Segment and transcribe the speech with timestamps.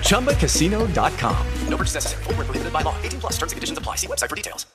[0.00, 1.46] ChumbaCasino.com.
[1.68, 2.24] No purchase necessary.
[2.24, 2.96] Full prohibited by law.
[3.02, 3.96] 18 plus terms and conditions apply.
[3.96, 4.66] See website for details.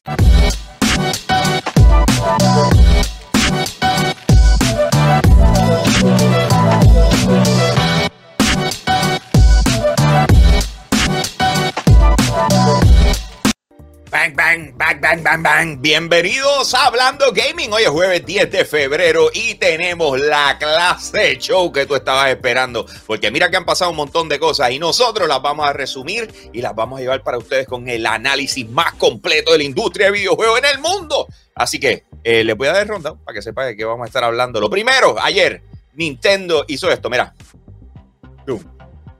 [14.21, 15.81] Bang, bang, bang, bang, bang, bang.
[15.81, 17.73] Bienvenidos a Hablando Gaming.
[17.73, 22.85] Hoy es jueves 10 de febrero y tenemos la clase show que tú estabas esperando.
[23.07, 26.31] Porque mira que han pasado un montón de cosas y nosotros las vamos a resumir
[26.53, 30.05] y las vamos a llevar para ustedes con el análisis más completo de la industria
[30.05, 31.26] de videojuegos en el mundo.
[31.55, 34.07] Así que eh, les voy a dar ronda para que sepan de qué vamos a
[34.07, 34.62] estar hablando.
[34.62, 35.63] Lo primero, ayer
[35.96, 37.34] Nintendo hizo esto, mira.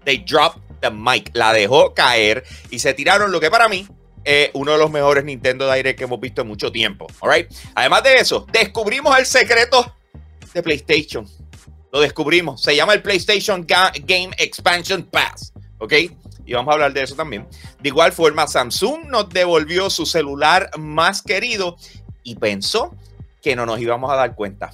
[0.06, 3.88] They dropped the mic, la dejó caer y se tiraron lo que para mí
[4.24, 7.08] es uno de los mejores Nintendo Direct que hemos visto en mucho tiempo.
[7.22, 7.52] Alright.
[7.76, 9.96] Además de eso, descubrimos el secreto
[10.54, 11.28] de PlayStation.
[11.92, 12.62] Lo descubrimos.
[12.62, 15.54] Se llama el PlayStation Ga- Game Expansion Pass.
[15.80, 15.94] ¿Ok?
[16.46, 17.48] Y vamos a hablar de eso también.
[17.80, 21.78] De igual forma, Samsung nos devolvió su celular más querido
[22.24, 22.96] y pensó
[23.42, 24.72] que no nos íbamos a dar cuenta.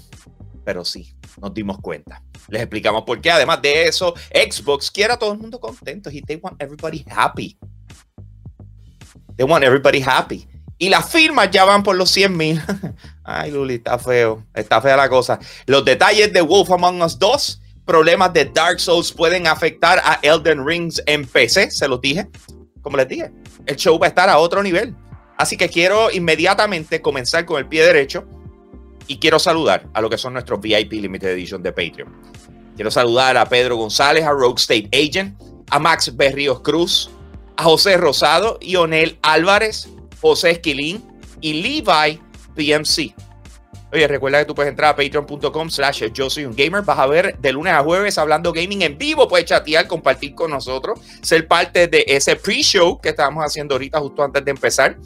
[0.65, 2.21] Pero sí, nos dimos cuenta.
[2.49, 3.31] Les explicamos por qué.
[3.31, 6.09] Además de eso, Xbox quiere a todo el mundo contento.
[6.09, 7.57] Y they want everybody happy.
[9.37, 10.47] They want everybody happy.
[10.79, 12.61] Y las firmas ya van por los 100 mil.
[13.23, 14.43] Ay, Luli, está feo.
[14.53, 15.39] Está fea la cosa.
[15.65, 17.61] Los detalles de Wolf Among Us 2.
[17.85, 21.71] Problemas de Dark Souls pueden afectar a Elden Rings en PC.
[21.71, 22.27] Se los dije.
[22.81, 23.31] Como les dije,
[23.65, 24.95] el show va a estar a otro nivel.
[25.37, 28.25] Así que quiero inmediatamente comenzar con el pie derecho.
[29.07, 32.13] Y quiero saludar a lo que son nuestros VIP Limited Edition de Patreon.
[32.75, 37.09] Quiero saludar a Pedro González, a Rogue State Agent, a Max Berríos Cruz,
[37.57, 39.89] a José Rosado, Ionel Álvarez,
[40.21, 41.03] José Esquilín
[41.41, 42.21] y Levi
[42.55, 43.13] PMC.
[43.91, 46.81] Oye, recuerda que tú puedes entrar a patreon.com slash yo soy un gamer.
[46.81, 49.27] Vas a ver de lunes a jueves hablando gaming en vivo.
[49.27, 54.23] Puedes chatear, compartir con nosotros, ser parte de ese pre-show que estábamos haciendo ahorita justo
[54.23, 54.97] antes de empezar.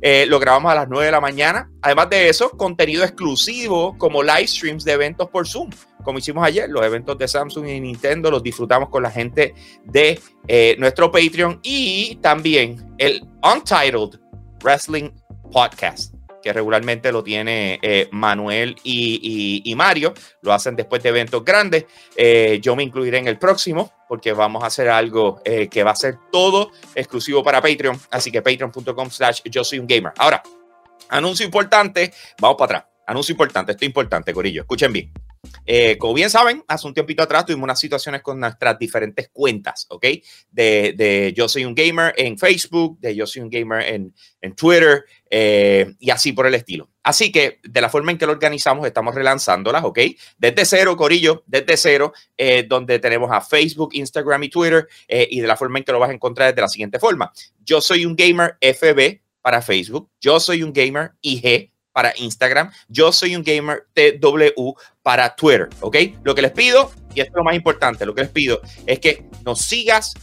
[0.00, 1.70] Eh, lo grabamos a las 9 de la mañana.
[1.82, 5.70] Además de eso, contenido exclusivo como live streams de eventos por Zoom.
[6.04, 9.54] Como hicimos ayer, los eventos de Samsung y Nintendo los disfrutamos con la gente
[9.84, 14.20] de eh, nuestro Patreon y también el Untitled
[14.62, 15.10] Wrestling
[15.50, 16.14] Podcast,
[16.46, 21.86] que regularmente lo tiene eh, Manuel y, Mario, lo hacen después de eventos grandes.
[22.16, 25.90] Eh, yo me incluiré en el próximo porque vamos a hacer algo eh, que va
[25.90, 30.12] a ser todo exclusivo para Patreon, así que patreon.com slash yo soy un gamer.
[30.18, 30.40] Ahora,
[31.08, 32.92] anuncio importante, vamos para atrás.
[33.08, 34.60] Anuncio importante, esto es importante, Corillo.
[34.60, 35.25] Escuchen bien.
[35.64, 39.86] Eh, como bien saben, hace un tiempito atrás tuvimos unas situaciones con nuestras diferentes cuentas,
[39.90, 40.06] ¿ok?
[40.50, 44.54] De, de Yo Soy un Gamer en Facebook, de Yo Soy un Gamer en, en
[44.54, 46.88] Twitter eh, y así por el estilo.
[47.02, 49.98] Así que de la forma en que lo organizamos, estamos relanzándolas, ¿ok?
[50.38, 55.46] Desde cero, Corillo, desde cero, eh, donde tenemos a Facebook, Instagram y Twitter, y de
[55.46, 57.32] la forma en que lo vas a encontrar es de la siguiente forma.
[57.64, 63.10] Yo soy un gamer FB para Facebook, yo soy un gamer IG para Instagram, yo
[63.10, 64.74] soy un gamer TW
[65.06, 65.96] para Twitter, ¿ok?
[66.24, 68.98] Lo que les pido, y esto es lo más importante, lo que les pido es
[68.98, 70.14] que nos sigas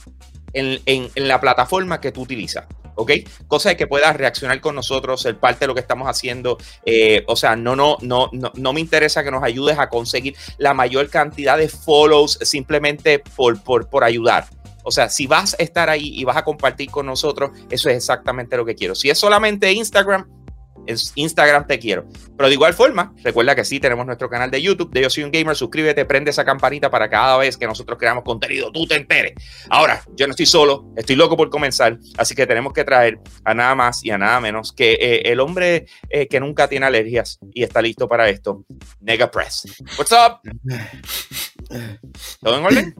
[0.51, 2.65] en, en- la plataforma que tú utilizas.
[2.95, 3.11] ¿Ok?
[3.47, 6.57] Cosa de que puedas reaccionar con nosotros, ser parte de lo que estamos haciendo.
[6.85, 10.35] eh, o sea, no, no, no, no, no me interesa que nos ayudes a conseguir
[10.57, 14.47] la mayor cantidad de follows simplemente por, por, por ayudar.
[14.83, 17.95] O sea, si vas a estar ahí y vas a compartir con nosotros, eso es
[17.95, 18.95] exactamente lo que quiero.
[18.95, 20.27] Si es solamente Instagram,
[20.87, 22.05] es Instagram te quiero.
[22.37, 25.23] Pero de igual forma, recuerda que sí tenemos nuestro canal de YouTube de Yo Soy
[25.23, 25.55] un Gamer.
[25.55, 29.33] Suscríbete, prende esa campanita para cada vez que nosotros creamos contenido, tú te enteres.
[29.69, 33.53] Ahora, yo no estoy solo, estoy loco por comenzar, así que tenemos que traer a
[33.53, 37.39] nada más y a nada menos que eh, el hombre eh, que nunca tiene alergias
[37.53, 38.65] y está listo para esto,
[38.99, 39.63] Nega Press.
[39.97, 40.39] What's up?
[42.41, 42.95] ¿Todo en orden?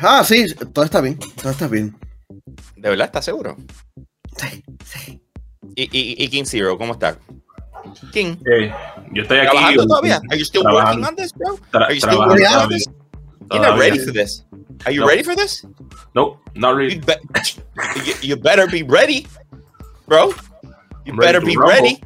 [0.00, 1.96] Ah, sí, todo está bien, todo está bien.
[2.76, 3.56] ¿De verdad estás seguro?
[4.36, 5.21] Sí, sí.
[5.76, 7.16] Y, y, y King Zero, ¿cómo está?
[8.12, 8.36] King,
[9.12, 9.50] yo estoy aquí.
[9.50, 10.20] ¿trabajando todavía?
[10.30, 11.08] Are you still working trabajando.
[11.08, 11.58] on this, bro?
[11.80, 12.68] Are you still trabajando working on todavía.
[12.68, 12.86] this?
[13.50, 13.80] You're not Todavía.
[13.80, 14.44] ready for this.
[14.86, 15.06] Are you No.
[15.08, 15.64] ready for this?
[16.14, 16.94] No, not really.
[16.96, 19.26] You, be- you, you better be ready,
[20.06, 20.28] bro.
[21.04, 21.68] You I'm better be rumble.
[21.74, 22.02] ready.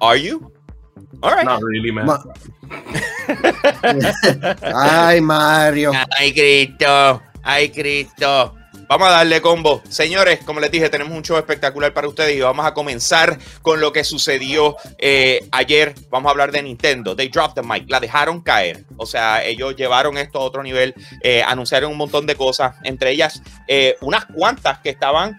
[0.00, 0.50] Are you?
[1.22, 1.44] All right.
[1.46, 2.06] Not really, man.
[2.06, 2.22] Ma-
[4.62, 5.92] Ay, Mario.
[6.18, 7.22] Ay, Cristo.
[7.42, 8.54] Ay, Cristo.
[8.88, 9.82] Vamos a darle combo.
[9.88, 13.80] Señores, como les dije, tenemos un show espectacular para ustedes y vamos a comenzar con
[13.80, 15.92] lo que sucedió eh, ayer.
[16.08, 17.16] Vamos a hablar de Nintendo.
[17.16, 18.84] They dropped the mic, la dejaron caer.
[18.96, 23.10] O sea, ellos llevaron esto a otro nivel, eh, anunciaron un montón de cosas, entre
[23.10, 25.36] ellas eh, unas cuantas que estaban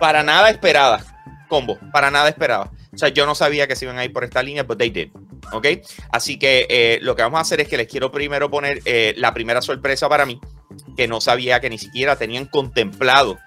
[0.00, 1.06] para nada esperadas.
[1.48, 2.70] Combo, para nada esperadas.
[2.92, 4.90] O sea, yo no sabía que se iban a ir por esta línea, but they
[4.90, 5.10] did.
[5.52, 5.66] ¿Ok?
[6.10, 8.82] Así que lo que vamos a hacer es que les quiero primero poner
[9.16, 10.40] la primera sorpresa para mí,
[10.96, 13.38] que no sabía que ni siquiera tenían contemplado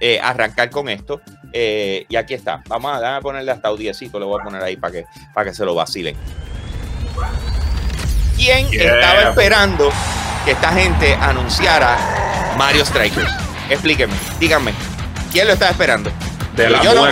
[0.00, 1.20] eh, arrancar con esto.
[1.52, 2.62] Eh, y aquí está.
[2.68, 5.56] Vamos a, déjame ponerle hasta audiecito, le voy a poner ahí para que, para que
[5.56, 6.16] se lo vacilen.
[8.36, 9.00] ¿Quién Yeah.
[9.00, 9.90] estaba esperando
[10.44, 11.96] que esta gente anunciara
[12.58, 13.32] Mario Strikers?
[13.70, 14.74] Explíquenme, díganme.
[15.32, 16.10] ¿Quién lo estaba esperando?
[16.54, 17.06] De la Yo no.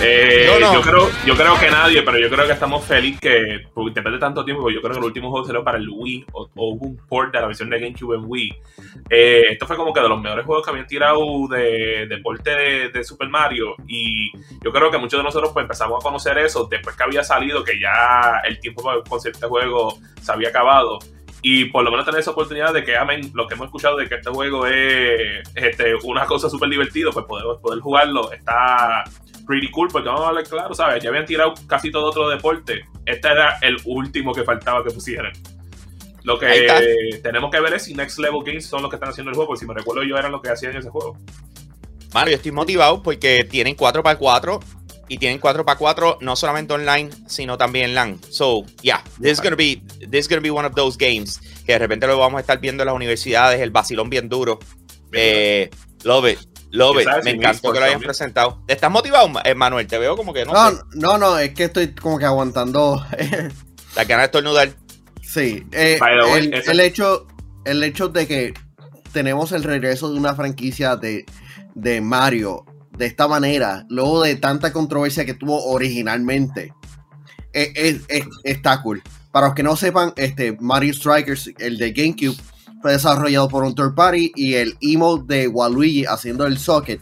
[0.00, 3.92] Eh, Yo creo, yo creo que nadie, pero yo creo que estamos felices que, porque
[3.94, 6.26] después de tanto tiempo, porque yo creo que el último juego salió para el Wii
[6.32, 8.54] o, o hubo un port de la versión de GameCube en Wii.
[9.08, 12.50] Eh, esto fue como que de los mejores juegos que habían tirado de, de porte
[12.50, 13.74] de, de Super Mario.
[13.86, 14.30] Y
[14.62, 17.62] yo creo que muchos de nosotros pues, empezamos a conocer eso después que había salido,
[17.64, 20.98] que ya el tiempo para conseguir este juego se había acabado.
[21.42, 24.08] Y por lo menos tener esa oportunidad de que amen lo que hemos escuchado de
[24.08, 29.02] que este juego es este, una cosa súper divertida, pues poder, poder jugarlo está
[29.44, 31.02] pretty cool, porque vamos a hablar claro, ¿sabes?
[31.02, 32.84] Ya habían tirado casi todo otro deporte.
[33.04, 35.32] Este era el último que faltaba que pusieran.
[36.24, 39.30] Lo que tenemos que ver es si Next Level Games son los que están haciendo
[39.30, 41.18] el juego, porque si me recuerdo yo eran los que hacían ese juego.
[42.14, 44.60] Mano, yo estoy motivado porque tienen 4x4
[45.12, 48.20] y tienen 4x4 no solamente online, sino también en LAN.
[48.30, 51.74] So, yeah, this is gonna be this is gonna be one of those games que
[51.74, 54.58] de repente lo vamos a estar viendo en las universidades, el vacilón bien duro.
[55.12, 55.68] Eh,
[56.04, 56.38] love it,
[56.70, 57.06] love it.
[57.24, 58.08] Me en encantó que lo hayan también.
[58.08, 58.62] presentado.
[58.66, 59.86] ¿Estás motivado, eh, Manuel?
[59.86, 63.04] Te veo como que no, No, sé, no, no, es que estoy como que aguantando.
[63.94, 64.70] la ganas de estornudar.
[65.20, 67.26] sí, eh, way, el, el hecho,
[67.66, 68.54] el hecho de que
[69.12, 71.26] tenemos el regreso de una franquicia de,
[71.74, 72.64] de Mario
[72.96, 76.72] de esta manera, luego de tanta controversia que tuvo originalmente,
[77.52, 79.02] eh, es- es- está cool.
[79.30, 82.36] Para los que no sepan, este Mario Strikers, el de GameCube,
[82.82, 87.00] fue desarrollado por un third party y el emote de Waluigi haciendo el socket.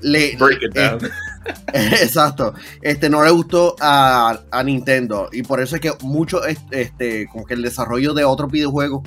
[0.00, 1.10] Le, Break it eh, down.
[1.74, 2.54] Exacto.
[2.82, 5.28] Este no le gustó a, a Nintendo.
[5.32, 9.06] Y por eso es que mucho este, este, como que el desarrollo de otros videojuegos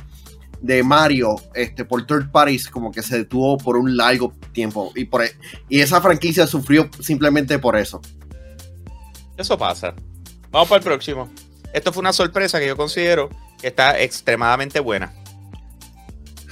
[0.61, 4.91] de Mario, este, por third parties, como que se detuvo por un largo tiempo.
[4.95, 5.35] Y por e-
[5.69, 8.01] y esa franquicia sufrió simplemente por eso.
[9.37, 9.93] Eso pasa.
[10.51, 11.29] Vamos para el próximo.
[11.73, 13.29] Esto fue una sorpresa que yo considero
[13.61, 15.13] que está extremadamente buena.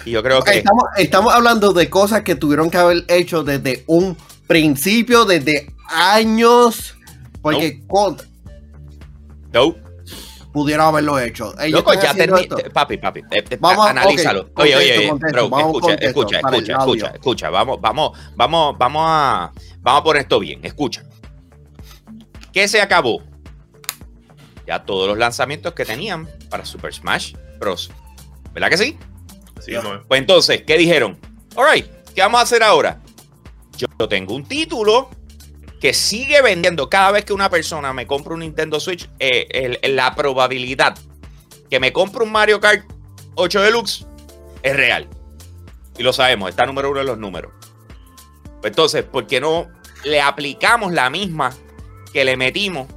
[0.06, 3.84] Y yo creo que Estamos, estamos hablando de cosas que tuvieron que haber hecho desde
[3.88, 4.16] un
[4.46, 6.96] principio, desde años.
[7.42, 8.18] Porque con-
[9.52, 9.76] no,
[10.56, 11.54] pudieron haberlo hecho.
[11.60, 12.56] Ellos Loco, están ya haciendo terminé.
[12.60, 12.72] esto.
[12.74, 13.20] Papi, papi.
[13.30, 14.42] eh, eh, Vamos a- analízalo.
[14.42, 17.50] ok, oye, oye, oye, contexto, bro, vamos escucha, escucha, escucha, escucha, escucha.
[17.50, 20.62] Vamos, vamos, vamos, vamos a, vamos a poner esto bien.
[20.64, 21.04] Escucha.
[22.54, 23.22] ¿Qué se acabó?
[24.66, 27.92] Ya todos los lanzamientos que tenían para Super Smash Bros.
[28.54, 28.98] ¿Verdad que sí?
[29.60, 31.20] Sí, no, Pues entonces, ¿qué dijeron?
[31.56, 31.86] Alright,
[32.16, 33.02] ¿qué vamos a hacer ahora?
[33.78, 35.10] Yo tengo un título
[35.86, 40.16] que sigue vendiendo cada vez que una persona me compra un Nintendo Switch, eh, la
[40.16, 40.98] probabilidad
[41.70, 42.92] que me compre un Mario Kart
[43.36, 44.04] 8 Deluxe
[44.64, 45.08] es real.
[45.96, 47.52] Y lo sabemos, está número uno en los números.
[48.64, 49.68] Entonces, ¿por qué no
[50.04, 51.54] le aplicamos la misma
[52.12, 52.88] que le metimos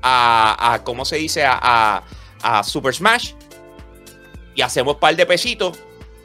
[0.00, 1.44] a, a ¿cómo se dice?
[1.44, 2.04] A,
[2.40, 3.32] a- Super Smash
[4.54, 5.76] y hacemos par de pesitos,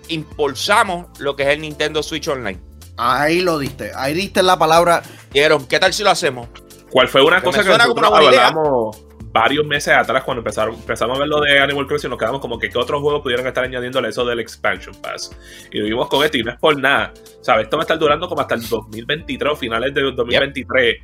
[0.10, 2.60] impulsamos lo que es el Nintendo Switch Online.
[2.98, 3.94] Ahí lo diste.
[3.96, 5.02] Ahí diste la palabra.
[5.32, 6.48] Dijeron, ¿qué tal si lo hacemos?
[6.90, 8.48] ¿Cuál fue una cosa que nosotros idea.
[8.48, 12.10] hablamos varios meses atrás cuando empezaron, empezamos a ver lo de Animal Crossing?
[12.10, 15.36] Nos quedamos como que qué otros juegos pudieran estar añadiéndole eso del Expansion Pass.
[15.72, 17.14] Y lo vimos con esto y no es por nada.
[17.42, 17.66] ¿Sabes?
[17.66, 20.96] Esto va a estar durando como hasta el 2023 o finales de 2023.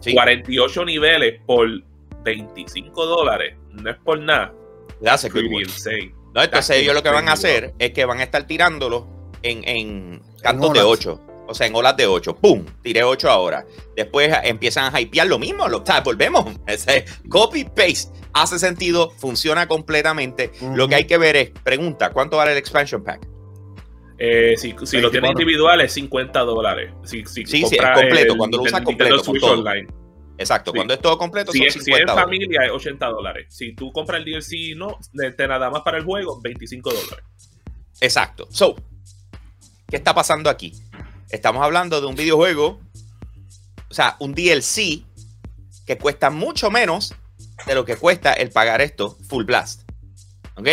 [0.00, 0.14] Sí.
[0.14, 1.68] 48 niveles por
[2.24, 3.56] 25 dólares.
[3.72, 4.52] No es por nada.
[5.02, 5.62] That's a good Pretty one.
[5.64, 6.14] insane.
[6.34, 9.06] No, entonces That's ellos lo que van a hacer es que van a estar tirándolo
[9.42, 11.06] en, en cantos de olas.
[11.06, 11.20] 8.
[11.46, 12.36] O sea, en olas de 8.
[12.36, 12.64] ¡Pum!
[12.82, 13.64] Tiré 8 ahora.
[13.94, 15.68] Después empiezan a hypear lo mismo.
[15.68, 16.44] Lo, volvemos.
[17.28, 20.52] Copy-paste hace sentido, funciona completamente.
[20.74, 23.26] Lo que hay que ver es, pregunta, ¿cuánto vale el expansion pack?
[24.18, 25.30] Eh, si si lo tienes 24.
[25.42, 26.92] individual es 50 dólares.
[27.04, 29.52] Si, si Sí, sí, es completo, el cuando lo usas completo, con todo.
[29.60, 29.88] Online.
[30.38, 30.76] Exacto, Sí.
[30.76, 32.24] cuando es todo completo Si son es, si es 50 dólares.
[32.24, 33.46] familia es 80 dólares.
[33.50, 37.24] Si tú compras el DLC no, de nada más para el juego, 25 dólares.
[38.00, 38.46] Exacto.
[38.50, 38.74] So,
[39.88, 40.72] ¿qué está pasando aquí?
[41.36, 42.80] Estamos hablando de un videojuego,
[43.90, 45.04] o sea, un DLC
[45.86, 47.14] que cuesta mucho menos
[47.66, 49.82] de lo que cuesta el pagar esto full blast.
[50.56, 50.68] ¿Ok?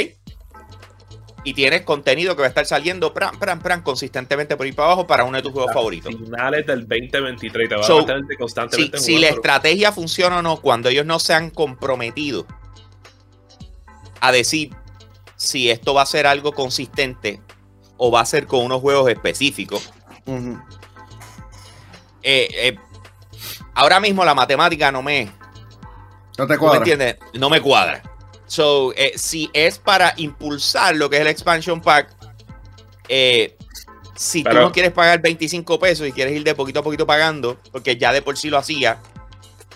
[1.45, 4.87] y tienes contenido que va a estar saliendo pran, pran, pran, consistentemente por ahí para
[4.87, 6.15] abajo para uno de tus juegos favoritos.
[6.15, 10.41] Finales del 2023 te va So, a mantener Si, constantemente si la estrategia funciona o
[10.41, 12.47] no, cuando ellos no se han comprometido
[14.21, 14.73] a decir
[15.35, 17.41] si esto va a ser algo consistente
[17.97, 19.91] o va a ser con unos juegos específicos,
[20.25, 20.57] Eh,
[22.23, 22.77] eh,
[23.73, 25.29] ahora mismo la matemática no me,
[26.37, 26.77] ¿No te ¿tú me cuadra?
[26.77, 27.17] entiendes?
[27.33, 28.01] No me cuadra.
[28.47, 32.09] So, eh, si es para impulsar lo que es el expansion pack,
[33.09, 33.57] eh,
[34.15, 37.59] si tú no quieres pagar 25 pesos y quieres ir de poquito a poquito pagando,
[37.71, 38.99] porque ya de por sí lo hacía,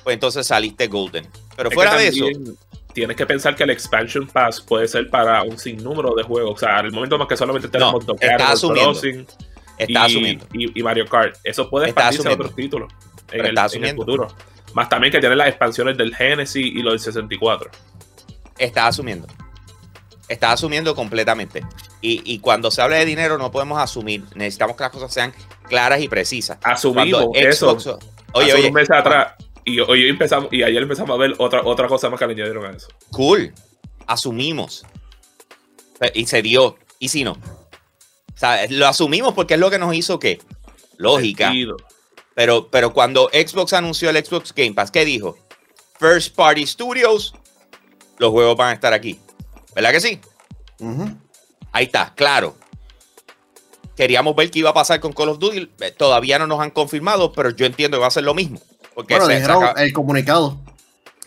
[0.03, 1.27] pues entonces saliste golden.
[1.55, 2.25] Pero fuera de eso,
[2.93, 6.55] Tienes que pensar que el Expansion Pass puede ser para un sinnúmero de juegos.
[6.55, 8.93] O sea, al momento más que solamente tenemos No, está asumiendo.
[8.93, 9.27] Crossing
[9.77, 10.45] está y, asumiendo.
[10.53, 11.37] y- y Mario Kart.
[11.43, 12.91] Eso puede expandirse a otros títulos
[13.31, 14.27] en el, en el futuro.
[14.73, 17.69] Más también que tiene las expansiones del Genesis y los del 64.
[18.57, 19.27] Está asumiendo.
[20.27, 21.63] Está asumiendo completamente.
[22.01, 24.23] Y, y cuando se habla de dinero, no podemos asumir.
[24.35, 25.33] Necesitamos que las cosas sean
[25.67, 26.57] claras y precisas.
[26.63, 27.71] Asumimos eso.
[28.33, 29.33] Oye, hace oye, unos meses atrás.
[29.63, 32.65] Y hoy empezamos, y ayer empezamos a ver otra, otra cosa más que le añadieron
[32.65, 32.87] a eso.
[33.11, 33.53] cool.
[34.05, 34.85] Asumimos.
[36.13, 36.77] Y se dio.
[36.99, 37.37] ¿Y si no?
[38.37, 40.39] O sea, lo asumimos porque es lo que nos hizo que
[40.97, 41.47] lógica.
[41.47, 41.75] Sentido.
[42.35, 45.35] Pero, pero cuando Xbox anunció el Xbox Game Pass, ¿qué dijo?
[45.99, 47.33] First Party Studios,
[48.19, 49.19] los juegos van a estar aquí.
[49.73, 50.19] ¿Verdad que sí?
[51.71, 52.55] Ahí está, claro.
[53.95, 55.71] Queríamos ver qué iba a pasar con Call of Duty.
[55.81, 58.61] Eh, Todavía no nos han confirmado, pero yo entiendo que va a ser lo mismo.
[58.93, 60.59] Porque Bueno, se- acaba- el comunicado.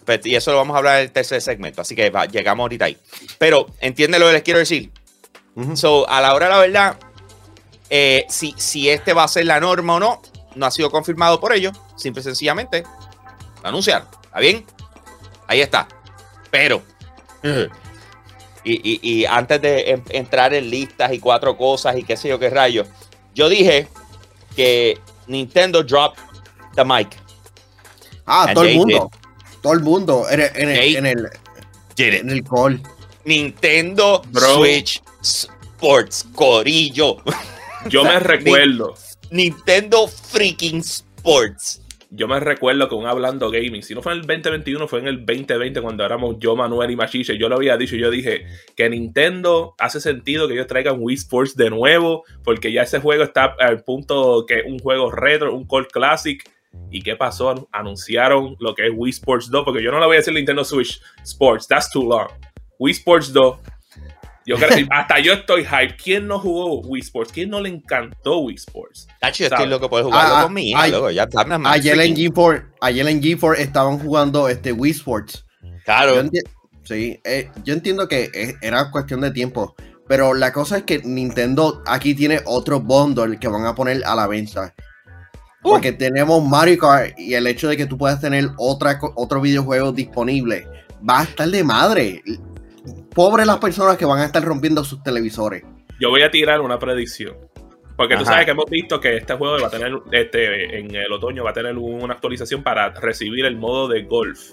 [0.05, 2.63] Pues, y eso lo vamos a hablar en el tercer segmento, así que va, llegamos
[2.65, 2.97] ahorita ahí.
[3.39, 4.91] Pero entiende lo que les quiero decir.
[5.75, 6.97] So, a la hora de la verdad,
[7.91, 10.23] eh, si, si este va a ser la norma o no,
[10.55, 11.77] no ha sido confirmado por ellos.
[11.97, 12.85] Simple y sencillamente
[13.63, 14.09] lo anunciaron.
[14.25, 14.65] ¿Está bien?
[15.47, 15.87] Ahí está.
[16.51, 16.83] Pero,
[18.65, 22.39] y, y- y antes de entrar en listas y cuatro cosas y qué sé yo
[22.39, 22.87] qué rayos,
[23.35, 23.89] yo dije
[24.57, 26.21] que Nintendo dropped
[26.75, 27.09] the mic.
[28.27, 29.11] Ah, And todo el mundo.
[29.63, 30.27] Todo el mundo.
[30.31, 31.29] En el, en el, They en el,
[31.97, 32.21] Did it.
[32.23, 32.83] en el call.
[33.25, 34.57] Nintendo Bro.
[34.57, 37.19] Switch Sports, Corillo.
[37.89, 38.95] Yo me recuerdo.
[39.31, 41.83] Nintendo freaking Sports.
[42.13, 45.19] Yo me recuerdo con Hablando Gaming, si no fue en el 2021, fue en el
[45.25, 47.39] 2020 cuando éramos yo, Manuel y Machiche.
[47.39, 51.55] Yo lo había dicho, yo dije que Nintendo hace sentido que ellos traigan Wii Sports
[51.55, 55.65] de nuevo, porque ya ese juego está al punto que es un juego retro, un
[55.69, 56.43] Core Classic.
[56.91, 57.55] ¿Y qué pasó?
[57.55, 60.35] Anu- Anunciaron lo que es Wii Sports 2, porque yo no le voy a decir
[60.35, 62.29] Nintendo Switch Sports, that's too long.
[62.81, 63.57] Wii Sports 2.
[64.47, 65.97] Yo creo, hasta yo estoy hype.
[66.03, 67.31] ¿Quién no jugó Wii Sports?
[67.33, 69.07] ¿Quién no le encantó Wii Sports?
[69.21, 71.75] Tacho, yo estoy loco por jugarlo Ah, con mi hija, ay- loco, ya dame más
[71.77, 75.45] Ayer en, freaking- G4, ayer en G4 estaban jugando este Wii Sports.
[75.85, 76.23] Claro.
[76.25, 76.31] Yo,
[76.83, 79.77] sí, eh, yo entiendo que es- era cuestión de tiempo.
[80.09, 84.17] Pero la cosa es que Nintendo aquí tiene otro bundle que van a poner a
[84.17, 84.75] la venta.
[85.63, 85.71] Uh.
[85.71, 89.93] Porque tenemos Mario Kart y el hecho de que tú puedas tener otra, otro videojuego
[89.93, 90.67] disponible
[91.09, 92.23] va a estar de madre.
[93.15, 95.65] Pobres las personas que van a estar rompiendo sus televisores.
[96.01, 97.37] Yo voy a tirar una predicción.
[97.97, 101.13] Porque tú sabes que hemos visto que este juego va a tener, este, en el
[101.13, 104.53] otoño va a tener una actualización para recibir el modo de golf.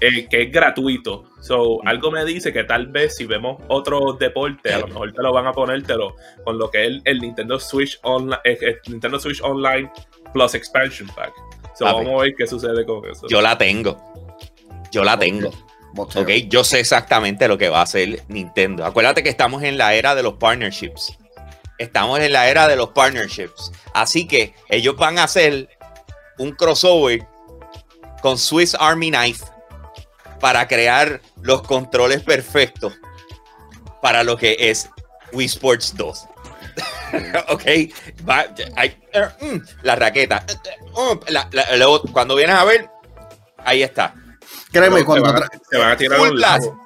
[0.00, 1.24] eh, que es gratuito.
[1.40, 5.22] So, algo me dice que tal vez si vemos otro deporte, a lo mejor te
[5.22, 8.40] lo van a ponértelo con lo que es el, el Nintendo Switch Online,
[8.88, 9.90] Nintendo Switch Online
[10.32, 11.32] Plus Expansion Pack.
[11.76, 12.04] So, Papi.
[12.04, 13.26] vamos a ver qué sucede con eso.
[13.28, 13.96] Yo la tengo.
[14.90, 15.50] Yo la tengo.
[15.94, 16.22] Boxeo.
[16.22, 18.84] Ok, yo sé exactamente lo que va a hacer Nintendo.
[18.84, 21.16] Acuérdate que estamos en la era de los partnerships.
[21.78, 23.72] Estamos en la era de los partnerships.
[23.94, 25.68] Así que ellos van a hacer
[26.38, 27.26] un crossover
[28.22, 29.44] con Swiss Army Knife
[30.40, 32.92] para crear los controles perfectos
[34.02, 34.88] para lo que es
[35.32, 36.26] Wii Sports 2.
[37.48, 37.62] ok,
[38.28, 38.46] va-
[38.82, 38.96] eh,
[39.40, 40.44] mm, la raqueta.
[40.48, 40.54] eh,
[41.28, 42.88] eh, luego, cuando vienes a ver,
[43.64, 44.14] ahí está.
[44.74, 46.78] Créeme, Pero cuando se, van, a- se van a tirar Full un lado.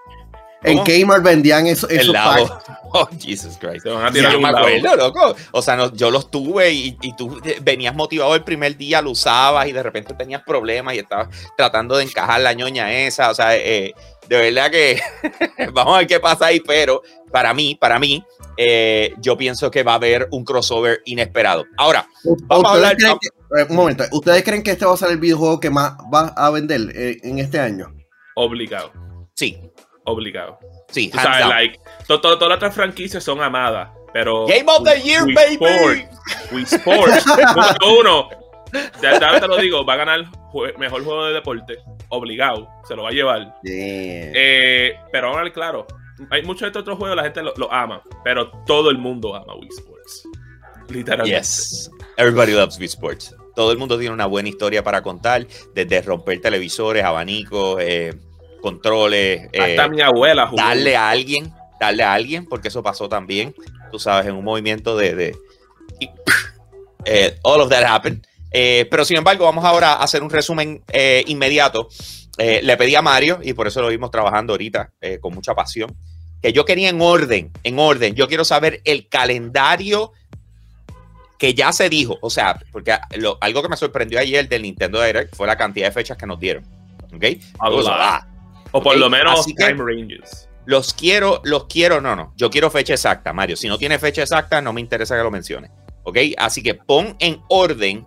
[0.62, 0.78] en.
[0.85, 2.47] Kmart vendían eso- el esos lado.
[2.47, 2.64] packs.
[2.90, 3.83] Oh, Jesus Christ.
[3.83, 5.37] Se van a tirar un me acuerdo, loco.
[5.50, 9.11] O sea, no, yo los tuve y, y tú venías motivado el primer día, lo
[9.11, 13.28] usabas y de repente tenías problemas y estabas tratando de encajar la ñoña esa.
[13.30, 13.92] O sea, eh,
[14.26, 15.02] de verdad que
[15.75, 18.25] vamos a ver qué pasa ahí, pero para mí, para mí,
[18.57, 21.66] eh, yo pienso que va a haber un crossover inesperado.
[21.76, 24.95] Ahora, Vamos a ¿Ustedes hablar- creen que- eh, un momento, ¿ustedes creen que este va
[24.95, 27.95] a ser el videojuego que más va a vender eh, en este año?
[28.37, 28.93] Obligado.
[29.35, 29.59] sí,
[30.05, 30.59] Obligado.
[30.90, 31.49] sí, sabes, down.
[31.50, 34.47] like, to- to- todas las otras franquicias son amadas, pero.
[34.47, 35.55] Game of the Year, baby.
[35.55, 38.28] Sport, Wii Sports, número uno.
[39.02, 41.78] Ya, ya te lo digo, va a ganar jue- mejor juego de deporte.
[42.11, 43.40] Obligado, se lo va a llevar.
[43.62, 44.31] Yeah.
[44.35, 45.87] Eh, pero vamos a ver claro,
[46.31, 49.35] hay muchos de estos otros juegos, la gente lo, lo ama, pero todo el mundo
[49.35, 50.23] ama Wii Sports.
[50.88, 51.38] Literalmente.
[51.38, 51.90] Yes.
[52.17, 53.35] Everybody loves Wii Sports.
[53.59, 58.15] Todo el mundo tiene una buena historia para contar, desde romper televisores, abanicos, eh,
[58.62, 59.49] controles.
[59.53, 60.62] eh, Hasta mi abuela jugó.
[60.62, 63.53] darle a alguien, darle a alguien, porque eso pasó también,
[63.91, 65.12] tú sabes, en un movimiento de...
[65.17, 65.37] de
[65.99, 66.09] y,
[67.05, 68.25] eh, all of that happened.
[68.53, 70.85] Pero sin embargo, vamos ahora a hacer un resumen
[71.27, 71.88] inmediato.
[72.38, 75.97] Le pedí a Mario, y por eso lo vimos trabajando ahorita con mucha pasión,
[76.41, 78.15] que yo quería en orden, en orden.
[78.15, 80.12] Yo quiero saber el calendario
[81.38, 82.18] que ya se dijo.
[82.21, 85.87] O sea, porque lo- algo que me sorprendió ayer del Nintendo Direct fue la cantidad
[85.87, 86.64] de fechas que nos dieron.
[87.14, 87.25] ¿Ok?
[87.59, 88.26] Ah,
[88.73, 90.49] O por lo menos time ranges.
[90.66, 92.35] los quiero, los quiero, no, no.
[92.37, 93.57] Yo quiero fecha exacta, Mario.
[93.57, 95.71] Si no tiene fecha exacta, no me interesa que lo mencione.
[96.02, 96.18] ¿Ok?
[96.37, 98.07] Así que pon en orden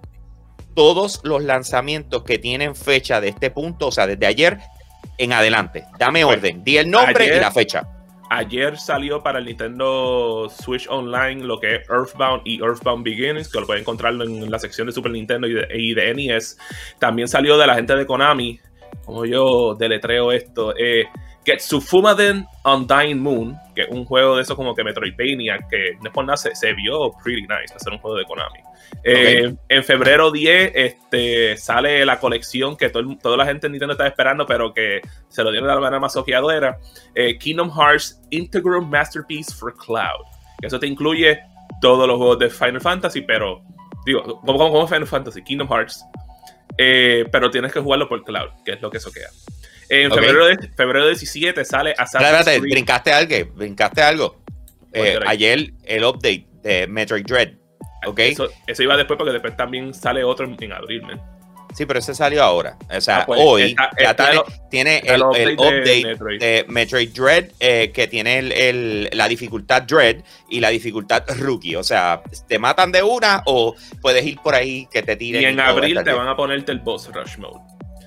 [0.76, 4.58] todos los lanzamientos que tienen fecha de este punto, o sea, desde ayer
[5.18, 5.86] en adelante.
[6.00, 6.64] Dame Pues, orden.
[6.64, 7.88] Di el nombre ayer- y la fecha.
[8.34, 13.60] Ayer salió para el Nintendo Switch Online lo que es Earthbound y Earthbound Beginnings, que
[13.60, 16.58] lo pueden encontrar en la sección de Super Nintendo y de, NES.
[16.98, 18.58] También salió de la gente de Konami,
[19.04, 21.08] como yo deletreo esto, eh,
[21.46, 26.12] Getsufumaden Undying Moon, que es un juego de esos como que Metroidvania, que no es
[26.14, 28.60] por nada, se, se vio pretty nice ser un juego de Konami.
[29.04, 33.94] Eh, En febrero 10 este, sale la colección que todo toda la gente en Nintendo
[33.94, 36.78] estaba esperando, pero que se lo dieron de la manera más ojeadora.
[37.16, 40.26] Eh, Kingdom Hearts Integral Masterpiece for Cloud.
[40.62, 41.40] Eso te incluye
[41.82, 43.64] todos los juegos de Final Fantasy, pero
[44.06, 46.06] digo, como, como, como Final Fantasy, Kingdom Hearts.
[46.78, 49.30] Eh, pero tienes que jugarlo por cloud, que es lo que eso queda.
[49.94, 52.72] En febrero, de, febrero 17 sale Assassin's Espérate, Creed.
[52.74, 54.42] brincaste algo, brincaste algo.
[54.94, 57.50] Eh, ayer el update de Metroid Dread.
[58.06, 58.20] ¿Ok?
[58.20, 61.22] Eso, eso iba después porque después también sale otro en, en abril, man.
[61.74, 62.78] Sí, pero ese salió ahora.
[62.94, 65.54] O sea, Ah, pues, hoy está- ya está tiene, el- tiene está el, el el
[65.56, 66.40] update de Metroid.
[66.42, 70.18] de Metroid Dread eh, que tiene la dificultad Dread
[70.50, 71.76] y la dificultad Rookie.
[71.78, 75.42] O sea, te matan de una o puedes ir por ahí que te tiren.
[75.42, 77.60] Y en abril te van a ponerte el Boss Rush Mode.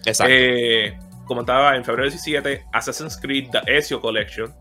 [0.04, 0.34] Exacto.
[0.36, 4.52] Eh, como estaba en febrero 17, Assassin's Creed The Ezio Collection,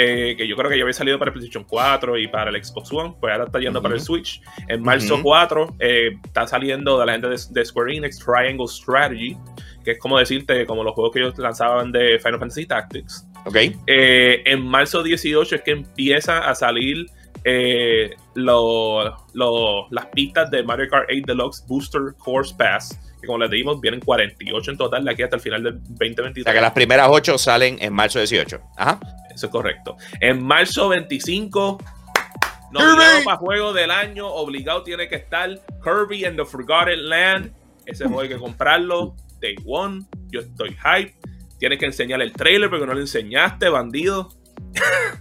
[0.00, 2.64] eh, que yo creo que ya había salido para el PlayStation 4 y para el
[2.64, 4.00] Xbox One, pues ahora está yendo para el.
[4.00, 4.40] Switch.
[4.68, 5.24] En marzo Ujú.
[5.24, 9.36] 4 eh, está saliendo de la gente de, de Square Enix Triangle Strategy,
[9.84, 13.26] que es como decirte, como los juegos que ellos lanzaban de Final Fantasy Tactics.
[13.44, 13.56] ok.
[13.88, 17.06] Eh, en marzo 18 es que empieza a salir
[17.44, 23.38] eh, lo- lo- las pistas de Mario Kart 8 Deluxe Booster Course Pass, que como
[23.38, 26.44] les dijimos, vienen 48 en total de aquí hasta el final del O 2023.
[26.44, 28.60] sea que las primeras ocho salen en marzo 18.
[28.76, 29.00] Ajá.
[29.34, 29.96] Eso es correcto.
[30.20, 32.72] En marzo 25, Kirby.
[32.72, 35.48] nominado para juego del año, obligado tiene que estar
[35.82, 37.52] Kirby and the Forgotten Land.
[37.86, 39.14] Ese juego hay que comprarlo.
[39.40, 40.04] Day One.
[40.30, 41.14] Yo estoy hype.
[41.58, 44.30] Tienes que enseñar el trailer porque no lo enseñaste, bandido.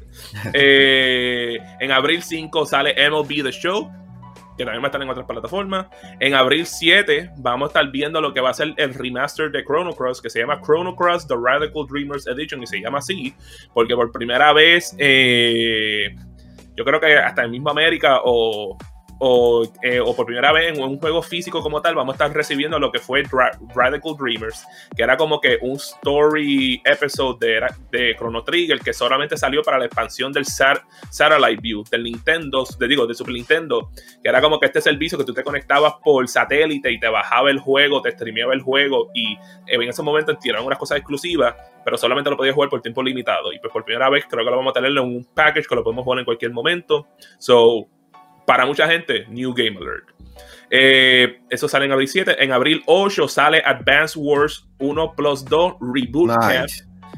[0.53, 3.89] Eh, en abril 5 sale MLB The Show,
[4.57, 5.87] que también va a estar en otras plataformas.
[6.19, 9.63] En abril 7 vamos a estar viendo lo que va a ser el remaster de
[9.63, 13.33] Chrono Cross, que se llama Chrono Cross The Radical Dreamers Edition, y se llama así,
[13.73, 16.15] porque por primera vez, eh,
[16.75, 18.77] yo creo que hasta en mismo América o,
[19.19, 22.36] o, eh, o por primera vez en un juego físico como tal, vamos a estar
[22.36, 23.23] recibiendo lo que fue
[23.75, 29.38] Radical Dreamers, que era como que un story episode de, de Chrono Trigger que solamente
[29.38, 33.89] salió para la expansión del Sat- Satellite View del Nintendo, de, digo, de Super Nintendo,
[34.21, 37.49] que era como que este servicio que tú te conectabas por satélite y te bajaba
[37.49, 41.56] el juego, te streameaba el juego y eh, en ese momento tiraron unas cosas exclusivas,
[41.84, 43.51] pero solamente lo podías jugar por tiempo limitado.
[43.53, 45.75] Y pues por primera vez creo que lo vamos a tener en un package que
[45.75, 47.08] lo podemos jugar en cualquier momento.
[47.38, 47.88] So,
[48.47, 50.05] para mucha gente, New Game Alert.
[50.69, 52.43] Eh, eso sale en abril 7.
[52.43, 56.69] En abril 8 sale Advance Wars 1 plus 2 Reboot Camp,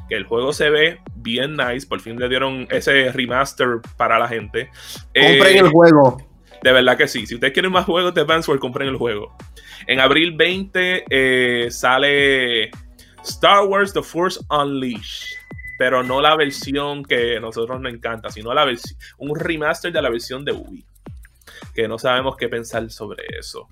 [0.10, 1.86] que el juego se ve bien nice.
[1.88, 4.70] Por fin le dieron ese remaster para la gente.
[5.14, 6.18] Compren Eh, el juego.
[6.64, 7.26] de verdad que sí.
[7.28, 9.36] Si ustedes quieren más juegos de Advance Wars, compren el juego.
[9.88, 12.72] En abril 20 eh, sale
[13.24, 15.28] Star Wars The Force Unleashed.
[15.78, 20.02] Pero no la versión que a nosotros nos encanta, sino la versión, un remaster de
[20.02, 20.86] la versión de Wii.
[21.74, 23.68] Que no sabemos qué pensar sobre eso.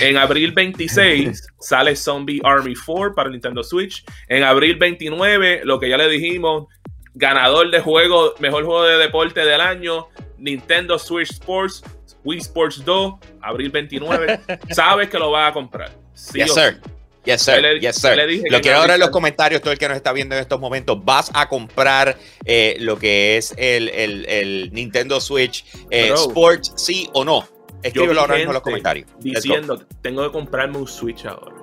[0.00, 4.04] En abril 26 sale Zombie Army 4 para Nintendo Switch.
[4.28, 6.66] En abril 29, lo que ya le dijimos,
[7.14, 11.82] ganador de juego, mejor juego de deporte del año, Nintendo Switch Sports,
[12.24, 14.40] Wii Sports 2, abril 29.
[14.70, 15.90] Sabes que lo vas a comprar.
[16.14, 16.80] Sí Yes, o sir.
[17.28, 17.60] Yes, sir.
[17.60, 18.16] le- yes, sir.
[18.50, 21.04] Lo quiero ahora en los comentarios, todo el que nos está viendo en estos momentos.
[21.04, 26.10] ¿Vas a comprar eh, lo que es el, el- el Nintendo Switch eh.
[26.14, 27.46] Sports, sí o no?
[27.82, 29.06] Escríbelo ahora mismo en los comentarios.
[29.20, 31.54] Diciendo, tengo que comprarme un Switch ahora.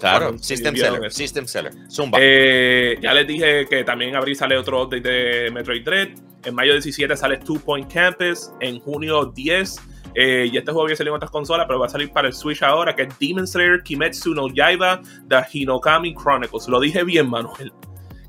[0.00, 1.12] Claro, System Seller.
[1.12, 1.72] System Seller.
[1.90, 2.18] Zumba.
[2.22, 6.08] Eh, ya les dije que también en abril sale otro update de Metroid Dread.
[6.46, 8.50] En mayo 17 sale Two Point Campus.
[8.60, 9.76] En junio 10.
[10.14, 12.34] Eh, y este juego había salido en otras consolas, pero va a salir para el
[12.34, 16.68] Switch ahora, que es Demon Slayer Kimetsu no Yaiba The Hinokami Chronicles.
[16.68, 17.72] Lo dije bien, Manuel.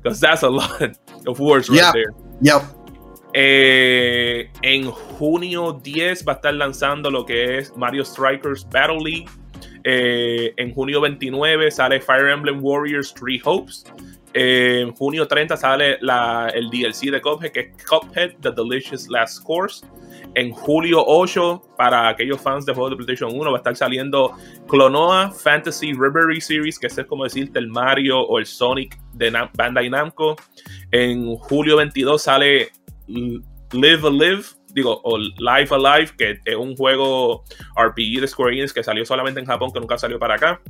[0.02, 0.80] Because that's a lot
[1.26, 1.92] of words right Yeah.
[1.92, 2.12] there.
[2.40, 2.62] Yep.
[3.34, 9.26] Eh, en junio 10 va a estar lanzando lo que es Mario Strikers Battle League.
[9.84, 13.84] Eh, en junio 29 sale Fire Emblem Warriors Three Hopes.
[14.34, 19.86] En junio 30 sale el DLC de Cuphead, que es Cuphead The Delicious Last Course.
[20.34, 24.32] En julio 8, para aquellos fans de juegos de PlayStation 1, va a estar saliendo
[24.68, 29.50] Clonoa Fantasy Rivalry Series, que es como decirte el Mario o el Sonic de Nam-
[29.54, 30.36] Bandai Namco.
[30.90, 32.70] En julio 22 sale
[33.06, 34.42] Live Alive,
[34.72, 37.44] digo, o Life Alive, que es un juego
[37.76, 40.62] RPG de Square Enix que salió solamente en Japón, que nunca salió para acá.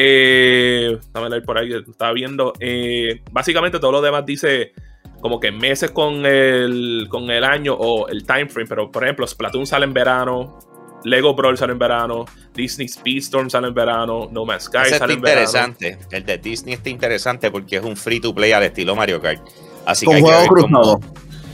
[0.00, 2.52] Eh, dame leer por ahí, estaba viendo.
[2.60, 4.72] Eh, básicamente todo lo demás dice
[5.20, 9.26] como que meses con el, con el año o el time frame, pero por ejemplo,
[9.26, 10.58] Splatoon sale en verano,
[11.02, 14.98] Lego Brawl sale en verano, Disney Speedstorm sale en verano, No Man's Sky Ese está
[14.98, 15.40] sale en verano.
[15.48, 15.98] interesante.
[16.12, 19.40] El de Disney está interesante porque es un free to play al estilo Mario Kart.
[19.86, 21.00] Así que hay que juego ver cómo- cruzado.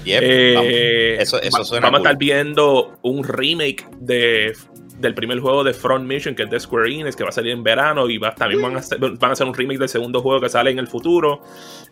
[0.04, 1.40] Yep, Eh, vamos.
[1.42, 2.06] Eso- suena Vamos cool.
[2.06, 4.52] a estar viendo un remake de,
[4.98, 7.52] del primer juego de Front Mission, que es de Square Enix, que va a salir
[7.52, 8.08] en verano.
[8.08, 10.70] Y también van a, hacer, van a hacer un remake del segundo juego que sale
[10.70, 11.40] en el futuro.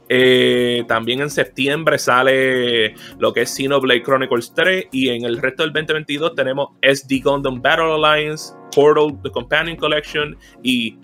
[0.08, 4.86] Eh, también en septiembre sale lo que es Xenoblade Chronicles 3.
[4.92, 10.36] Y en el resto del 2022 tenemos SD Gundam Battle Alliance, Portal The Companion Collection
[10.62, 10.96] y.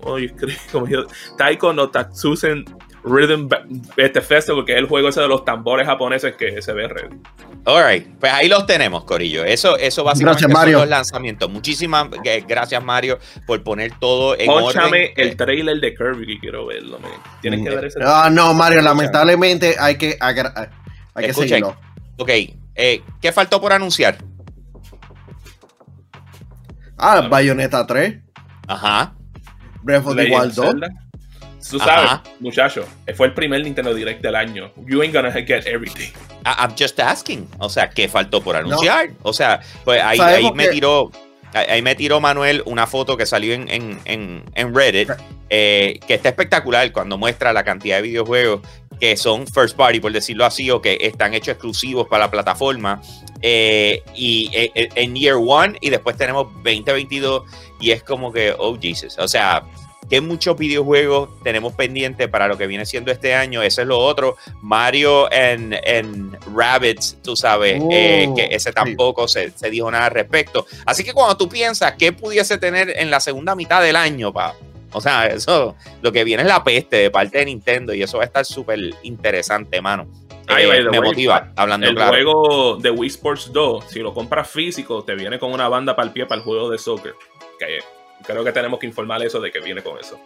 [0.00, 1.06] oh, yo creo- como yo-
[1.38, 2.64] Taiko no Tatsusen
[3.08, 3.48] Rhythm
[3.96, 7.16] este Festival, que es el juego ese de los tambores japoneses que se ve ready.
[7.64, 9.44] Alright, pues ahí los tenemos, Corillo.
[9.44, 10.78] Eso, eso básicamente Gracias, son Mario.
[10.80, 11.48] los lanzamientos.
[11.50, 15.12] Muchísimas eh, gracias, Mario, por poner todo en Pónchame orden.
[15.16, 17.12] el trailer de Kirby que quiero verlo, man.
[17.40, 20.42] Tienes que ver ese Ah, no, Mario, lamentablemente hay que, hay que
[21.26, 21.48] Escuchen.
[21.48, 21.76] seguirlo.
[22.18, 22.30] Ok,
[22.74, 24.18] eh, ¿qué faltó por anunciar?
[26.98, 28.18] Ah, Bayonetta 3,
[28.66, 29.14] Ajá.
[29.82, 30.74] Breath of the Wild 2.
[31.70, 32.22] Tú sabes, Ajá.
[32.40, 32.84] muchacho,
[33.16, 34.70] fue el primer Nintendo Direct del año.
[34.86, 36.10] You ain't gonna get everything.
[36.44, 37.48] I- I'm just asking.
[37.58, 39.10] O sea, ¿qué faltó por anunciar?
[39.22, 40.18] O sea, pues ahí,
[40.54, 41.10] me tiró.
[41.52, 45.10] Ahí me tiró Manuel una foto que salió en, en, en, en Reddit,
[45.48, 48.60] eh, que está espectacular cuando muestra la cantidad de videojuegos
[49.00, 53.00] que son first party, por decirlo así, o que están hechos exclusivos para la plataforma.
[53.42, 57.42] eh, y eh, en Year One, y después tenemos 2022,
[57.80, 59.16] y es como que, oh Jesus.
[59.18, 59.62] O sea,
[60.08, 63.62] que muchos videojuegos tenemos pendientes para lo que viene siendo este año.
[63.62, 64.36] Eso es lo otro.
[64.62, 68.74] Mario en, en Rabbits, tú sabes, Oh, eh, que ese sí.
[68.74, 70.66] tampoco se, se dijo nada al respecto.
[70.84, 74.54] Así que cuando tú piensas qué pudiese tener en la segunda mitad del año, pa,
[74.92, 78.18] o sea, eso, lo que viene es la peste de parte de Nintendo y eso
[78.18, 80.06] va a estar súper interesante, mano.
[80.48, 82.10] Ay, Eh, me way, motiva, hablando El claro.
[82.12, 86.06] juego de Wii Sports 2, si lo compras físico, te viene con una banda para
[86.06, 87.14] el pie para el juego de soccer.
[87.58, 87.78] Que
[88.24, 90.18] creo que tenemos que informar eso de que viene con eso.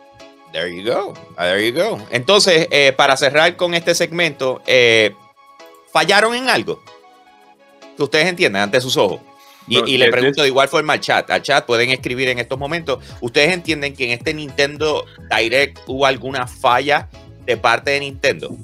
[0.53, 1.15] There you go.
[1.37, 1.99] Ah, There you go.
[2.11, 5.15] Entonces, eh, para cerrar con este segmento, eh,
[5.93, 6.83] ¿fallaron en algo?
[7.97, 9.21] Que ustedes entiendan ante sus ojos.
[9.69, 11.31] Y, No, y le pregunto de igual forma al chat.
[11.31, 13.05] Al chat pueden escribir en estos momentos.
[13.21, 17.09] ¿Ustedes entienden que en este Nintendo Direct hubo alguna falla
[17.45, 18.57] de parte de Nintendo?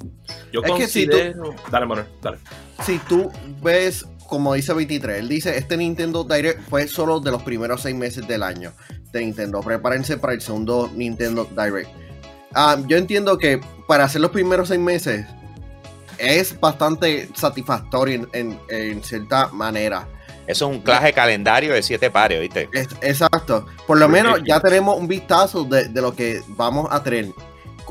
[0.52, 1.54] Yo Es que si tú-.
[1.70, 2.38] Dale, Manuel, dale.
[2.84, 3.30] Si tú
[3.62, 7.94] ves, como dice 23, él dice, este Nintendo Direct fue solo de los primeros seis
[7.94, 8.72] meses del año
[9.18, 9.60] de Nintendo.
[9.60, 11.88] Prepárense para el segundo Nintendo Direct.
[12.54, 15.26] Ah, yo entiendo que para hacer los primeros seis meses
[16.18, 20.08] es bastante satisfactorio en, en- en cierta manera.
[20.46, 22.68] Eso es un clase calendario de siete pares, ¿viste?
[22.72, 23.66] Es- exacto.
[23.86, 27.26] Por lo menos ya tenemos un vistazo de, de lo que vamos a tener.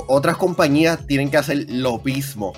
[0.08, 2.54] Otras compañías tienen que hacer lo mismo.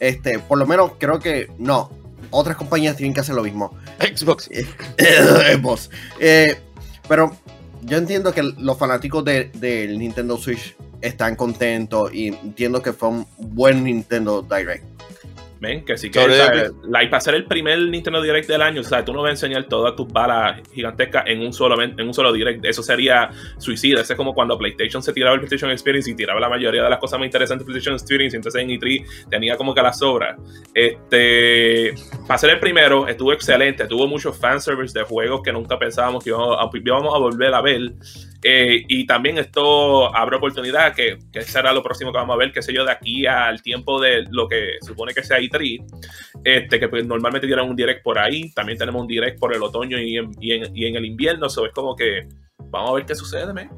[0.00, 1.90] Este, por lo menos creo que no.
[2.30, 3.76] Otras compañías tienen que hacer lo mismo.
[4.00, 4.50] Xbox.
[4.98, 5.90] Xbox.
[6.18, 6.58] Eh,
[7.06, 7.36] pero
[7.84, 13.08] yo entiendo que los fanáticos de- del Nintendo Switch están contentos y entiendo que fue
[13.10, 14.84] un buen Nintendo Direct.
[15.64, 18.84] Ven, que sí que sea, like, para ser el primer Nintendo Direct del año, o
[18.84, 22.14] sea, tú no vas a enseñar todas tus balas gigantescas en un solo en un
[22.14, 22.64] solo Direct.
[22.64, 24.00] Eso sería suicida.
[24.00, 26.90] Eso es como cuando PlayStation se tiraba el PlayStation Experience y tiraba la mayoría de
[26.90, 28.36] las cosas más interesantes de PlayStation Experience.
[28.36, 30.36] Entonces en E3 tenía como que la sobra.
[30.72, 31.94] Este,
[32.26, 33.86] para ser el primero, estuvo excelente.
[33.86, 37.60] Tuvo muchos fanservice de juegos que nunca pensábamos que íbamos a, íbamos a volver a
[37.60, 37.94] ver.
[38.46, 42.52] Eh, y también esto abre oportunidad, que, que será lo próximo que vamos a ver,
[42.52, 45.84] qué sé yo, de aquí al tiempo de lo que supone que sea E3,
[46.44, 49.62] este, que pues, normalmente tienen un direct por ahí, también tenemos un direct por el
[49.62, 52.26] otoño y en, y en- y en el invierno, eso es como que
[52.70, 53.70] vamos a ver qué sucede, man.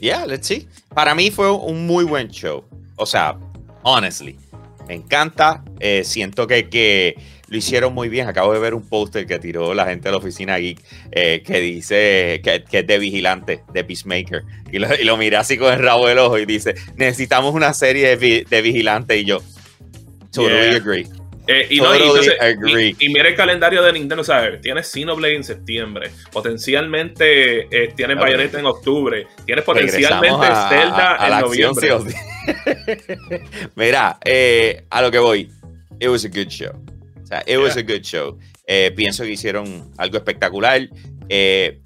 [0.00, 0.66] Yeah, let's see.
[0.94, 2.64] Para mí fue un muy buen show.
[2.96, 3.36] O sea,
[3.82, 4.36] honestly,
[4.88, 5.62] me encanta.
[5.78, 7.14] Eh, siento que, que
[7.48, 8.26] lo hicieron muy bien.
[8.26, 10.80] Acabo de ver un póster que tiró la gente de la oficina Geek
[11.12, 14.42] eh, que dice que, que es de vigilante, de Peacemaker.
[14.72, 17.72] Y lo, y lo miré así con el rabo del ojo y dice: Necesitamos una
[17.72, 19.20] serie de, de vigilantes.
[19.20, 19.38] Y yo,
[20.32, 20.76] totally Yeah.
[20.76, 21.06] agree.
[21.48, 22.88] Eh, y, no, y, Totally entonces- agree.
[23.00, 24.60] y- y mira el calendario de Nintendo, ¿sabes?
[24.60, 28.16] Tienes Xenoblade en septiembre, potencialmente eh, tienes.
[28.16, 32.12] Bayonetta en octubre, tienes potencialmente a- Zelda a- a en acción, noviembre.
[32.12, 33.68] sí.
[33.74, 35.50] Mira, eh, a lo que voy.
[36.00, 36.72] It was a good show.
[37.22, 38.38] O sea, it was a good show.
[38.66, 40.88] Eh, pienso que hicieron algo espectacular.
[41.28, 41.80] Eh,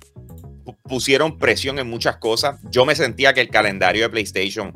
[0.64, 2.58] pu- pusieron presión en muchas cosas.
[2.70, 4.72] Yo me sentía que el calendario de PlayStation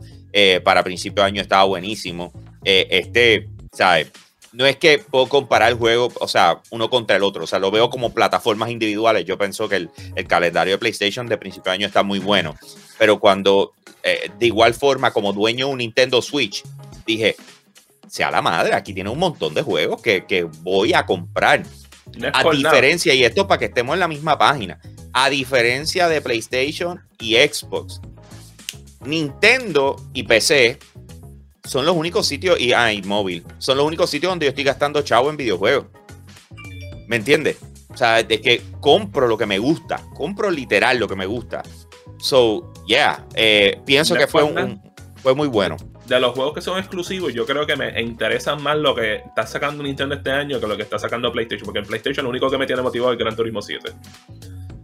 [0.64, 2.32] para principio de año estaba buenísimo.
[2.64, 4.10] Este, ¿sabes?
[4.52, 7.44] No es que puedo comparar el juego, o sea, uno contra el otro.
[7.44, 9.24] O sea, lo veo como plataformas individuales.
[9.24, 12.56] Yo pienso que el, el calendario de PlayStation de principio de año está muy bueno.
[12.98, 16.64] Pero cuando, eh, de igual forma, como dueño de un Nintendo Switch,
[17.06, 17.36] dije,
[18.08, 21.62] sea la madre, aquí tiene un montón de juegos que, que voy a comprar.
[22.18, 22.50] No A nada.
[22.50, 24.80] diferencia, y esto para que estemos en la misma página,
[25.12, 28.00] a diferencia de PlayStation y Xbox,
[29.00, 30.78] Nintendo y PC
[31.70, 34.64] son los únicos sitios, y, ah, y móvil, son los únicos sitios donde yo estoy
[34.64, 35.86] gastando chavo en videojuegos.
[37.06, 37.58] ¿Me entiendes?
[37.88, 41.62] O sea, de que compro lo que me gusta, compro literal lo que me gusta.
[42.18, 44.82] So, yeah, eh, pienso que es fue, un-
[45.22, 45.76] fue muy bueno.
[46.06, 49.46] De los juegos que son exclusivos, yo creo que me interesan más lo que está
[49.46, 52.50] sacando Nintendo este año que lo que está sacando PlayStation, porque en PlayStation lo único
[52.50, 53.92] que me tiene motivado es el Gran Turismo 7.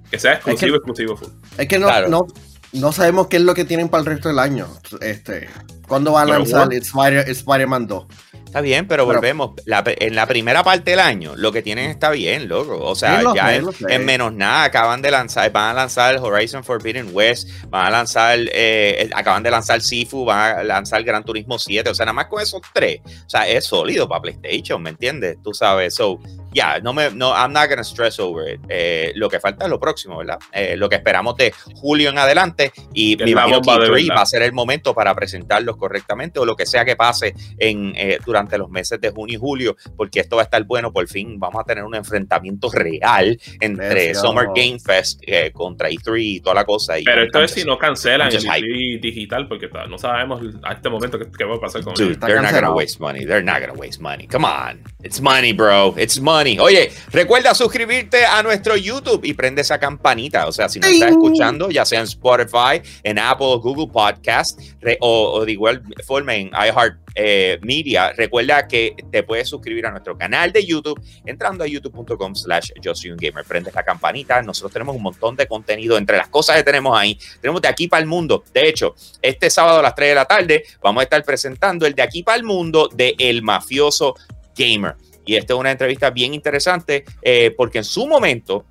[0.08, 1.30] Que sea exclusivo, exclusivo full.
[1.58, 2.08] Es que no, Claro.
[2.08, 2.26] no,
[2.74, 4.68] no sabemos qué es lo que tienen para el resto del año.
[5.00, 5.48] Este,
[5.86, 6.72] ¿Cuándo va a lanzar.
[6.72, 8.06] Spider- Spider-Man 2?
[8.46, 9.50] Está bien, pero, Pero- volvemos.
[9.66, 12.78] La- en la primera parte del año, lo que tienen está bien, loco.
[12.80, 13.62] O sea, Sí, ya sé,
[13.94, 18.38] en, menos nada acaban de lanzar, van a lanzar Horizon Forbidden West, van a lanzar,
[18.52, 21.90] eh, acaban de lanzar Sifu, van a lanzar Gran Turismo 7.
[21.90, 23.00] O sea, nada más con esos tres.
[23.04, 25.36] O sea, es sólido para PlayStation, ¿me entiendes?
[25.42, 25.94] Tú sabes.
[25.94, 26.18] So,
[26.56, 28.60] ya, no me, no, I'm not gonna stress over it.
[28.68, 30.38] Eh, lo que falta es lo próximo, ¿verdad?
[30.52, 33.92] Eh, lo que esperamos de julio en adelante y me imagino que bomba de E3
[33.92, 34.16] verdad.
[34.16, 37.92] va a ser el momento para presentarlos correctamente o lo que sea que pase en,
[37.94, 40.92] eh, durante los meses de junio y julio, porque esto va a estar bueno.
[40.92, 44.14] Por fin vamos a tener un enfrentamiento real entre.
[44.14, 46.98] Summer Game Fest eh, contra E3 y toda la cosa.
[46.98, 48.66] y Pero esto es si no cancelan el Just hype.
[48.66, 52.12] E3 digital, porque no sabemos a este momento qué, qué va a pasar con Dude.
[52.12, 53.24] Está they're not gonna waste money.
[53.26, 54.26] They're not gonna waste money.
[54.26, 54.82] Come on.
[55.06, 55.94] It's money, bro.
[55.96, 56.58] It's money.
[56.58, 60.48] Oye, recuerda suscribirte a nuestro YouTube y prende esa campanita.
[60.48, 64.98] O sea, si nos estás escuchando, ya sea en Spotify, en Apple Google Podcast, re-
[65.00, 69.90] o, o de igual forma en iHeart eh, Media, recuerda que te puedes suscribir a
[69.92, 73.44] nuestro canal de YouTube entrando a youtube.com slash yo soy un gamer.
[73.44, 74.42] Prendes la campanita.
[74.42, 77.16] Nosotros tenemos un montón de contenido entre las cosas que tenemos ahí.
[77.40, 78.42] Tenemos de aquí para el mundo.
[78.52, 81.94] De hecho, este sábado a las 3 de la tarde vamos a estar presentando el
[81.94, 84.16] de aquí para el mundo de El Mafioso
[84.56, 84.96] Gamer.
[85.24, 88.64] Y esta es una entrevista bien interesante eh, porque en su momento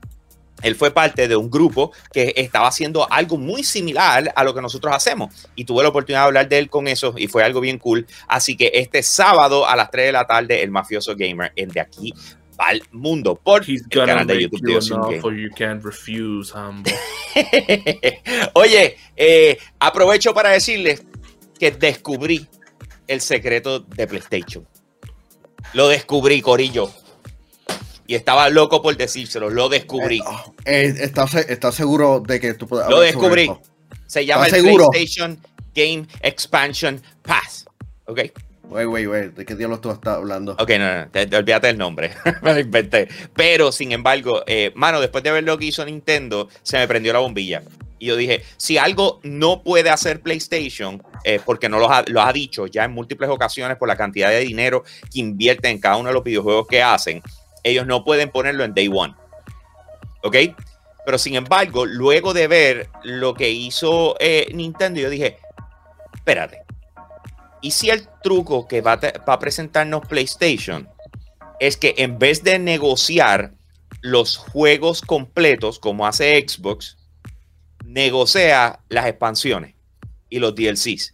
[0.61, 4.61] él fue parte de un grupo que estaba haciendo algo muy similar a lo que
[4.61, 5.47] nosotros hacemos.
[5.55, 8.07] Y tuve la oportunidad de hablar de él con eso y fue algo bien cool.
[8.27, 11.81] Así que este sábado a las 3 de la tarde, El Mafioso Gamer en De
[11.81, 12.13] Aquí
[12.57, 15.49] al Mundo por He's el canal de YouTube you
[15.83, 16.53] refuse.
[18.53, 21.03] Oye, eh, aprovecho para decirles
[21.59, 22.47] que descubrí
[23.07, 24.65] el secreto de PlayStation.
[25.73, 26.91] Lo descubrí, Corillo.
[28.07, 29.49] Y estaba loco por decírselo.
[29.49, 30.21] Lo descubrí.
[30.63, 33.51] Eh, ¿estás, estás seguro de que tú puedes Lo descubrí.
[34.05, 34.63] Se llama el.
[34.63, 35.39] PlayStation
[35.73, 37.65] Game Expansion Pass.
[38.05, 38.19] ¿Ok?
[38.69, 40.53] Wey, wey, wey, ¿de qué diablos tú estás hablando?
[40.53, 42.11] Ok, no, no, te, te olvídate del nombre.
[42.41, 43.07] me lo inventé.
[43.35, 47.13] Pero, sin embargo, eh, mano, después de ver lo que hizo Nintendo, se me prendió
[47.13, 47.61] la bombilla.
[48.05, 51.01] Y yo dije, si algo no puede hacer PlayStation,
[51.43, 54.83] porque no lo ha, ha dicho ya en múltiples ocasiones por la cantidad de dinero
[55.11, 57.23] que invierten en cada uno de los videojuegos que hacen,
[57.63, 59.15] ellos no pueden ponerlo en Day One.
[60.21, 60.35] ¿Ok?
[61.03, 65.39] Pero sin embargo, luego de ver lo que hizo eh, Nintendo, yo dije,
[66.13, 66.61] espérate.
[67.63, 70.87] ¿Y si el truco que va va a presentarnos PlayStation
[71.59, 73.53] es que en vez de negociar
[74.01, 76.97] los juegos completos como hace Xbox,
[77.95, 79.73] negocia las expansiones
[80.29, 81.11] y los DLCs?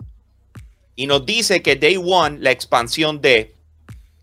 [0.95, 3.53] Y nos dice que Day One, la expansión de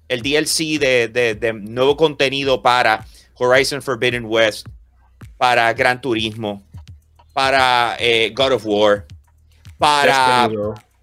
[0.09, 4.67] el DLC de, de- de nuevo contenido para Horizon Forbidden West,
[5.37, 6.63] para Gran Turismo,
[7.33, 9.07] para eh, God of War,
[9.79, 10.57] para Destiny,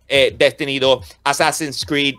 [0.08, 2.16] eh, Destiny 2, Assassin's Creed,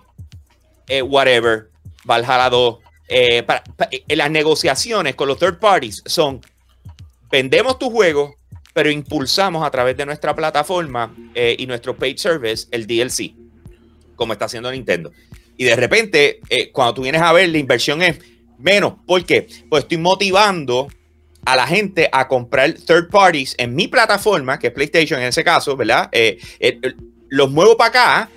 [0.89, 1.71] eh, whatever,
[2.05, 2.79] Valhalla 2.
[3.09, 6.41] eh, para- pa- eh, las negociaciones con los third parties son:
[7.31, 8.35] vendemos tu juego,
[8.77, 13.33] pero impulsamos a través de nuestra plataforma eh, y nuestro paid service el DLC,
[14.15, 15.13] como está haciendo Nintendo.
[15.57, 18.19] Y de repente, eh, cuando tú vienes a ver, la inversión es
[18.59, 18.97] menos.
[19.07, 19.49] ¿Por qué?
[19.71, 20.89] Pues estoy motivando
[21.47, 25.43] a la gente a comprar third parties en mi plataforma, que es PlayStation en ese
[25.43, 26.11] caso, ¿verdad?
[26.13, 26.39] Eh,
[27.31, 28.31] los muevo para acá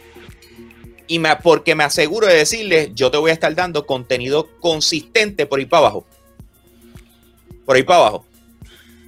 [1.05, 5.45] y me, porque me aseguro de decirles, yo te voy a estar dando contenido consistente
[5.45, 6.05] por ahí para abajo.
[7.65, 8.28] Por ahí para abajo.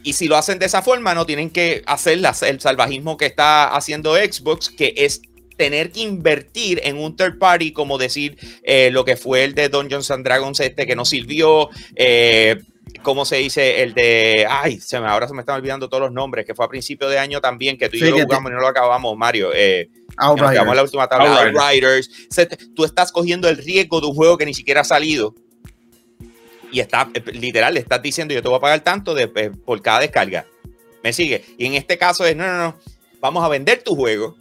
[0.03, 3.25] Y si lo hacen de esa forma, no tienen que hacer la- el salvajismo que
[3.27, 5.21] está haciendo Xbox, que es
[5.57, 9.69] tener que invertir en un third party, como decir eh, lo que fue el de
[9.69, 12.55] Dungeons and Dragons este que no sirvió, eh,
[13.03, 13.83] ¿cómo se dice?
[13.83, 16.65] El de, ay, se me, ahora se me están olvidando todos los nombres, que fue
[16.65, 18.61] a principio de año también, que tú y Sí, yo lo te- jugamos y no
[18.61, 19.51] lo acabamos, Mario.
[19.53, 20.75] Eh, nos Outriders.
[20.75, 21.59] la última tabla, Outriders.
[21.59, 22.09] Outriders.
[22.31, 25.35] Se- tú estás cogiendo el riesgo de un juego que ni siquiera ha salido.
[26.71, 29.51] Y está, eh, literal, le estás diciendo, yo te voy a pagar tanto de, eh,
[29.65, 30.45] por cada descarga.
[31.03, 31.43] ¿Me sigue?
[31.57, 32.75] Y en este caso es, no, no, no,
[33.19, 34.37] vamos a vender tu juego,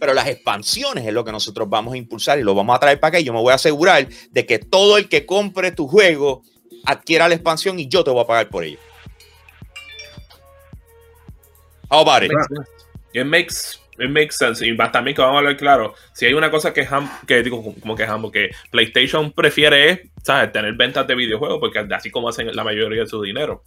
[0.00, 3.00] pero las expansiones es lo que nosotros vamos a impulsar y lo vamos a traer
[3.00, 3.20] para acá.
[3.20, 6.42] Y yo me voy a asegurar de que todo el que compre tu juego
[6.84, 8.78] adquiera la expansión y yo te voy a pagar por ello.
[11.90, 12.32] How about it?
[13.12, 14.66] It makes, it makes sense.
[14.66, 17.74] Y también que vamos a hablar claro, si hay una cosa que, Ham- que digo,
[17.80, 20.52] como que Hambo, que PlayStation prefiere es, ¿sabes?
[20.52, 23.64] Tener ventas de videojuegos, porque así como hacen la mayoría de su dinero,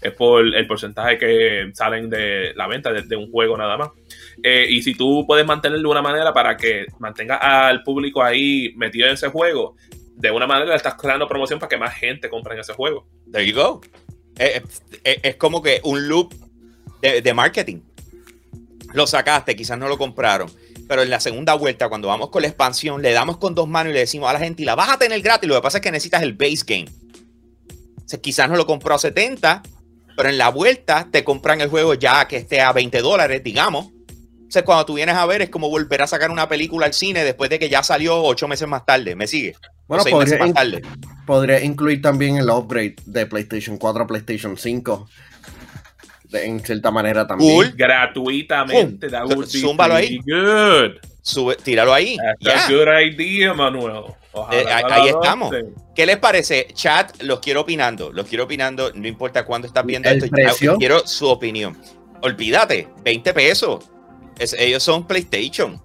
[0.00, 3.90] es por el porcentaje que salen de la venta de, un juego nada más.
[4.42, 8.72] Eh, y si tú puedes mantenerlo de una manera para que mantenga al público ahí
[8.76, 9.76] metido en ese juego,
[10.16, 13.06] de una manera estás creando promoción para que más gente compre en ese juego.
[13.32, 13.80] There you go.
[14.38, 14.62] Eh,
[15.04, 16.34] eh, es como que un loop
[17.00, 17.78] de marketing.
[18.92, 20.50] Lo sacaste, quizás no lo compraron.
[20.88, 23.90] Pero en la segunda vuelta, cuando vamos con la expansión, le damos con dos manos
[23.92, 25.48] y le decimos a la gente, y la vas a tener gratis.
[25.48, 26.86] Lo que pasa es que necesitas el base game.
[28.04, 29.62] O sea, quizás no lo compró a 70,
[30.16, 33.86] pero en la vuelta te compran el juego ya que esté a 20 dólares, digamos.
[34.36, 37.22] Entonces, cuando tú vienes a ver, es como volver a sacar una película al cine
[37.22, 39.14] después de que ya salió ocho meses más tarde.
[39.14, 39.54] ¿Me sigue?
[39.86, 40.82] Bueno, o podría, más in- tarde.
[41.24, 45.08] podría incluir también el upgrade de PlayStation 4 a PlayStation 5.
[46.32, 47.54] En cierta manera también.
[47.54, 47.72] Cool.
[47.76, 49.08] Gratuitamente.
[49.08, 49.10] Pum.
[49.10, 50.18] That would be Zúmbalo ahí.
[50.20, 50.92] pretty good.
[51.22, 52.16] Sube, tíralo ahí.
[52.42, 52.66] That's Ya.
[52.66, 54.04] a good idea, Manuel.
[54.32, 55.54] Ojalá Eh, ahí- estamos.
[55.94, 56.68] ¿Qué les parece?
[56.72, 58.10] Chat, los quiero opinando.
[58.12, 58.90] Los quiero opinando.
[58.94, 60.30] No importa cuándo estás viendo ¿El esto.
[60.30, 60.76] precio?
[60.78, 61.76] Quiero su opinión.
[62.22, 63.84] Olvídate, 20 pesos.
[64.38, 65.80] Es- ellos son PlayStation.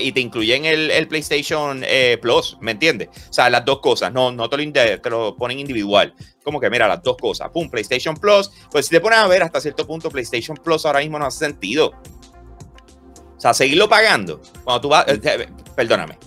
[0.00, 3.08] Y te incluyen el, el PlayStation eh, Plus, ¿me entiendes?
[3.28, 4.12] O sea, las dos cosas.
[4.12, 6.14] No, no te lo, te ponen individual.
[6.44, 7.50] Como que, mira, las dos cosas.
[7.50, 8.50] Pum, PlayStation Plus.
[8.70, 11.38] Pues si te pones a ver hasta cierto punto, PlayStation Plus ahora mismo no hace
[11.40, 11.92] sentido.
[13.36, 14.40] O sea, seguirlo pagando.
[14.64, 15.06] Cuando tú vas.
[15.08, 16.18] eh, perdóname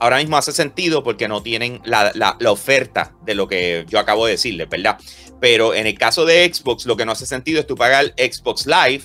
[0.00, 3.98] ahora mismo hace sentido porque no tienen la, la- la oferta de lo que yo
[3.98, 4.98] acabo de decirles, ¿verdad?
[5.40, 8.66] Pero en el caso de Xbox, lo que no hace sentido es tú pagar Xbox
[8.66, 9.04] Live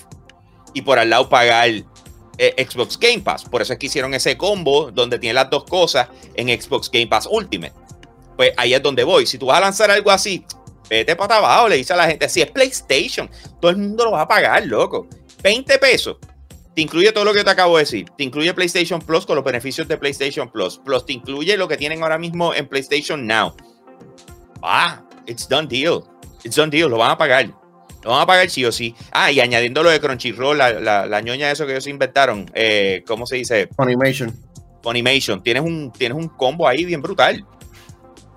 [0.74, 1.70] y por al lado pagar
[2.42, 3.44] eh, Xbox Game Pass.
[3.44, 7.06] Por eso es que hicieron ese combo donde tiene las dos cosas en Xbox Game
[7.06, 7.74] Pass Ultimate.
[8.34, 9.26] Pues ahí es donde voy.
[9.26, 10.42] Si tú vas a lanzar algo así,
[10.88, 13.28] vete para abajo, le dice a la gente, si es PlayStation,
[13.60, 15.06] todo el mundo lo va a pagar, loco.
[15.42, 16.16] 20 pesos.
[16.74, 18.08] Te incluye todo lo que te acabo de decir.
[18.16, 20.78] Te incluye PlayStation Plus con los beneficios de PlayStation Plus.
[20.78, 23.54] Plus te incluye lo que tienen ahora mismo en PlayStation Now.
[24.62, 26.04] Ah, it's done deal.
[26.42, 26.88] It's done deal.
[26.88, 27.59] Lo van a pagar.
[28.02, 28.94] Lo van a pagar sí o sí.
[29.12, 32.50] Ah, y añadiendo lo de Crunchyroll, la, la, la ñoña de eso que ellos inventaron.
[32.54, 33.68] Eh, ¿Cómo se dice?
[33.76, 34.34] Funimation.
[34.82, 35.42] Funimation.
[35.42, 37.44] Tienes un, tienes un combo ahí bien brutal.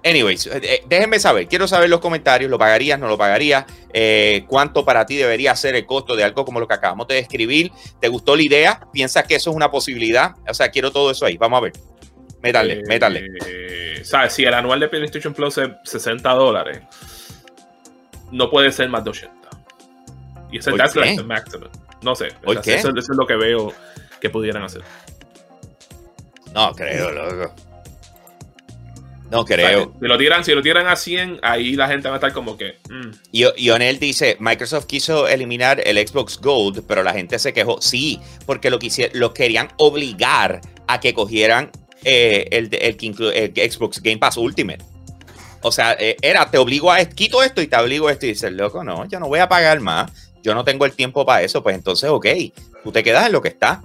[0.05, 1.47] Anyways, eh, eh, déjenme saber.
[1.47, 2.51] Quiero saber los comentarios.
[2.51, 2.99] ¿Lo pagarías?
[2.99, 3.63] ¿No lo pagarías?
[3.93, 7.15] Eh, ¿Cuánto para ti debería ser el costo de algo como lo que acabamos de
[7.15, 7.71] describir?
[8.01, 8.81] ¿Te gustó la idea?
[8.91, 10.31] ¿Piensas que eso es una posibilidad?
[10.45, 11.37] O sea, quiero todo eso ahí.
[11.37, 11.73] Vamos a ver.
[12.41, 13.25] Métale, Eh, métale.
[14.03, 14.33] ¿Sabes?
[14.33, 16.81] Si el anual de PlayStation Plus es 60 dólares,
[18.31, 19.42] no puede ser más de 80.
[20.53, 21.69] Y ese the maximum.
[22.01, 22.27] No sé.
[22.43, 22.75] ¿Por Eso- qué?
[22.75, 23.73] Eso, eso es lo que veo
[24.21, 24.81] que pudieran hacer.
[26.53, 27.53] No creo, loco.
[29.31, 29.93] No O sea, creo.
[29.99, 32.55] si lo tiran, si lo tiran a 100, ahí la gente va a estar como
[32.55, 32.77] que.
[32.87, 37.81] mm, Y Ionel dice, Microsoft quiso eliminar el Xbox Gold, pero la gente se quejó.
[37.81, 38.77] Sí, porque lo,
[39.13, 41.71] lo querían obligar a que cogieran
[42.03, 44.83] eh, el, el inclu- el Xbox Game Pass Ultimate.
[45.61, 48.27] O sea, eh, era, te obligo a quito esto y te obligo a esto.
[48.27, 50.11] Y dices, loco, no, yo no voy a pagar más.
[50.43, 51.63] Yo no tengo el tiempo para eso.
[51.63, 52.27] Pues entonces, ok,
[52.83, 53.81] tú te quedas en lo que está.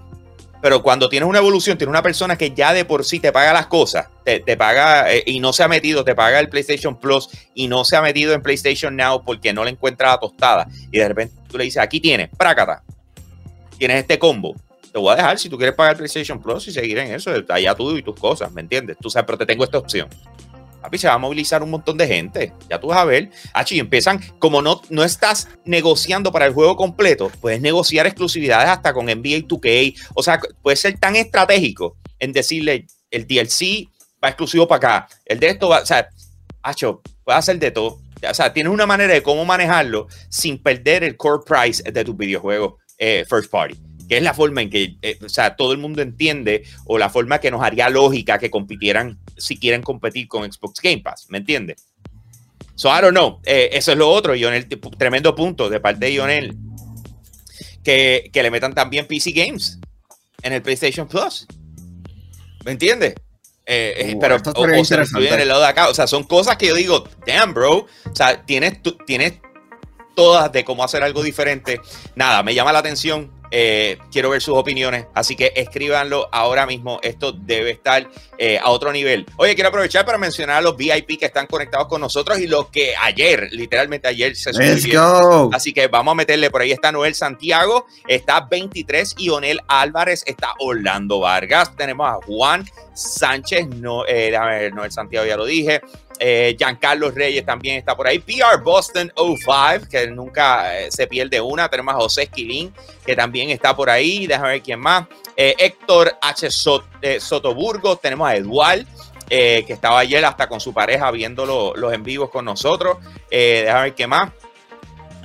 [0.60, 3.52] Pero cuando tienes una evolución, tienes una persona que ya de por sí te paga
[3.52, 6.98] las cosas, te, te paga eh, y no se ha metido, te paga el PlayStation
[6.98, 10.66] Plus y no se ha metido en PlayStation Now porque no le encuentra la tostada.
[10.90, 12.82] Y de repente tú le dices, aquí tienes, prácata,
[13.78, 14.56] tienes este combo.
[14.90, 17.74] Te voy a dejar si tú quieres pagar PlayStation Plus y seguir en eso, allá
[17.76, 18.96] tú y tus cosas, ¿me entiendes?
[19.00, 20.08] Tú sabes, pero te tengo esta opción.
[20.88, 22.52] Papi, se va a movilizar un montón de gente.
[22.68, 23.30] Ya tú vas a ver.
[23.52, 28.68] H, y empiezan, como no, no estás negociando para el juego completo, puedes negociar exclusividades
[28.68, 29.94] hasta con NBA 2K.
[30.14, 33.88] O sea, puede ser tan estratégico en decirle el DLC
[34.22, 36.08] va exclusivo para acá, el de esto va, o sea,
[36.62, 38.00] Hacho, puede hacer de todo.
[38.28, 42.14] O sea, tienes una manera de cómo manejarlo sin perder el core price de tu
[42.14, 45.78] videojuego eh, first party que es la forma en que eh, o sea, todo el
[45.78, 50.50] mundo entiende o la forma que nos haría lógica que compitieran si quieren competir con
[50.50, 51.84] Xbox Game Pass, ¿me entiendes?
[52.74, 53.40] So, I don't know.
[53.44, 56.56] Eh, eso es lo otro, Lionel, tremendo punto de parte de Lionel,
[57.82, 59.78] que, que le metan también PC Games
[60.42, 61.46] en el PlayStation Plus.
[62.64, 63.14] ¿Me entiendes?
[63.70, 65.88] Eh, uh, pero o, o se en el lado de acá.
[65.88, 67.78] O sea, son cosas que yo digo, damn, bro.
[67.78, 69.34] O sea, tienes, tienes
[70.16, 71.80] todas de cómo hacer algo diferente.
[72.14, 73.30] Nada, me llama la atención.
[73.50, 76.98] Eh, quiero ver sus opiniones, así que escríbanlo ahora mismo.
[77.02, 79.26] Esto debe estar eh, a otro nivel.
[79.36, 82.68] Oye, quiero aprovechar para mencionar a los VIP que están conectados con nosotros y los
[82.68, 85.54] que ayer, literalmente ayer, se suscribieron.
[85.54, 86.72] Así que vamos a meterle por ahí.
[86.72, 94.04] Está Noel Santiago, está 23, Ionel Álvarez, está Orlando Vargas, tenemos a Juan Sánchez, no,
[94.06, 95.80] eh, Noel Santiago ya lo dije.
[96.18, 98.18] Eh, Giancarlo Reyes también está por ahí.
[98.18, 101.68] PR Boston 05, que nunca eh, se pierde una.
[101.68, 102.72] Tenemos a José Esquilín,
[103.04, 104.26] que también está por ahí.
[104.26, 105.06] Déjame ver quién más.
[105.36, 106.50] Eh, Héctor H.
[107.20, 107.96] Sotoburgo.
[107.96, 108.84] Tenemos a Eduard.
[109.28, 111.44] que estaba ayer hasta con su pareja viendo
[111.74, 112.98] los en vivos con nosotros.
[113.30, 114.32] déjame ver qué más.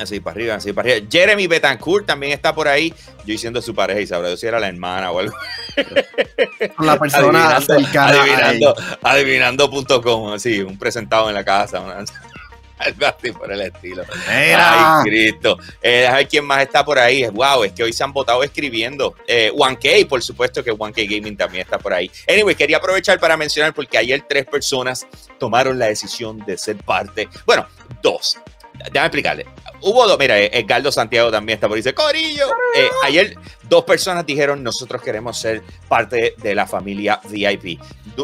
[0.03, 1.07] Así para arriba, así para arriba.
[1.09, 2.93] Jeremy Betancourt también está por ahí.
[3.19, 5.33] Yo diciendo su pareja y sabrá si era la hermana o algo.
[6.79, 11.81] La persona adivinando, adivinando.com, así, un presentado en la casa.
[12.77, 14.03] algo así por el estilo.
[14.27, 15.57] Ay, Cristo.
[15.81, 17.25] Eh, a ver quién más está por ahí.
[17.27, 19.15] Wow, es que hoy se han votado escribiendo.
[19.27, 22.11] Eh, 1K, por supuesto que 1K Gaming también está por ahí.
[22.27, 25.07] Anyway, quería aprovechar para mencionar porque ayer tres personas
[25.39, 27.29] tomaron la decisión de ser parte.
[27.45, 27.67] Bueno,
[28.01, 28.37] dos
[28.91, 29.45] déjame explicarle.
[29.85, 32.47] Hubo dos, mira, Edgardo Santiago también está por ahí, dice, Corillo.
[32.73, 37.79] Eh, ayer dos personas dijeron, nosotros queremos ser parte de la familia VIP.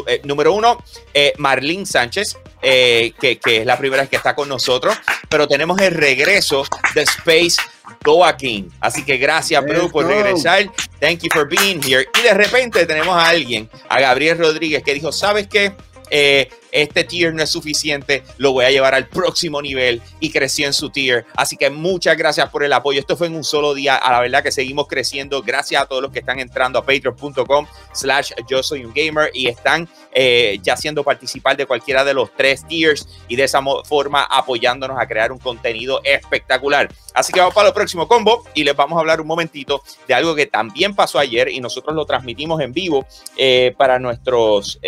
[0.06, 0.82] Eh, número uno,
[1.12, 4.96] eh, Marlene Sánchez, que, que, es la primera que está con nosotros,
[5.28, 7.56] pero tenemos el regreso de Space
[8.02, 8.70] Doa King.
[8.80, 10.64] Así que gracias, bro, por regresar.
[10.98, 12.08] Thank you for being here.
[12.18, 15.74] Y de repente tenemos a alguien, a Gabriel Rodríguez, que dijo, ¿sabes qué?
[16.10, 20.66] Eh, este tier no es suficiente, lo voy a llevar al próximo nivel y creció
[20.66, 21.26] en su tier.
[21.34, 23.00] Así que muchas gracias por el apoyo.
[23.00, 23.96] Esto fue en un solo día.
[23.96, 25.42] A la verdad que seguimos creciendo.
[25.42, 29.48] Gracias a todos los que están entrando a patreon.com slash yo soy un gamer y
[29.48, 34.22] están eh, ya siendo participar de cualquiera de los tres tiers y de esa forma
[34.22, 36.88] apoyándonos a crear un contenido espectacular.
[37.14, 40.14] Así que vamos para el próximo combo y les vamos a hablar un momentito de
[40.14, 43.06] algo que también pasó ayer y nosotros lo transmitimos en vivo
[43.36, 44.78] eh, para nuestros...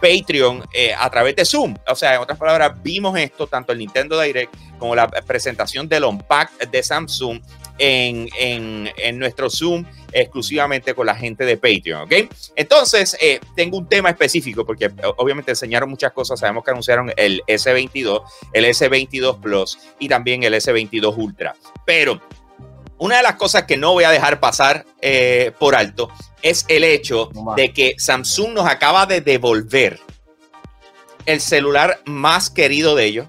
[0.00, 1.76] Patreon eh, a través de Zoom.
[1.86, 6.04] O sea, en otras palabras, vimos esto, tanto el Nintendo Direct como la presentación del
[6.04, 7.40] Unpack de Samsung
[7.78, 12.12] en, en, nuestro Zoom exclusivamente con la gente de Patreon, ¿ok?
[12.56, 16.40] Entonces, eh, tengo un tema específico porque obviamente enseñaron muchas cosas.
[16.40, 18.22] Sabemos que anunciaron el S22,
[18.52, 21.54] el S22 Plus y también el S22 Ultra.
[21.86, 22.20] Pero
[22.98, 26.10] una de las cosas que no voy a dejar pasar eh, por alto
[26.42, 30.00] es el hecho de que Samsung nos acaba de devolver
[31.26, 33.26] el celular más querido de ellos.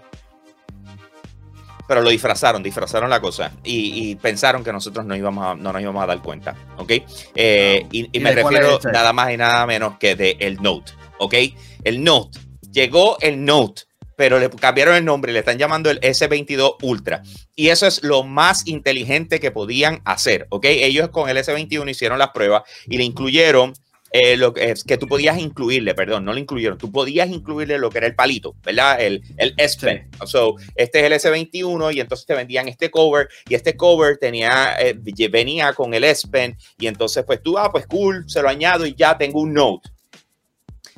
[1.87, 6.01] Pero lo disfrazaron, disfrazaron la cosa y, pensaron que nosotros no, íbamos no nos íbamos
[6.01, 6.55] a dar cuenta.
[6.77, 6.91] ¿Ok?
[7.35, 10.93] Eh, y, me refiero nada más y nada menos que de el Note.
[11.19, 11.35] ¿Ok?
[11.83, 12.39] El Note.
[12.71, 13.83] Llegó el Note
[14.21, 17.23] pero le cambiaron el nombre, le están llamando el S22 Ultra.
[17.55, 20.65] Y eso es lo más inteligente que podían hacer, ¿ok?
[20.65, 23.73] Ellos con el S21 hicieron las pruebas y le incluyeron
[24.11, 27.79] eh, lo que, es que tú podías incluirle, perdón, no le incluyeron, tú podías incluirle
[27.79, 29.01] lo que era el palito, ¿verdad?
[29.01, 30.07] El, el S Pen.
[30.27, 34.75] So, este es el S21 y entonces te vendían este cover y este cover tenía,
[34.79, 34.99] eh,
[35.31, 38.85] venía con el S Pen y entonces pues tú, ah, pues cool, se lo añado
[38.85, 39.89] y ya tengo un Note.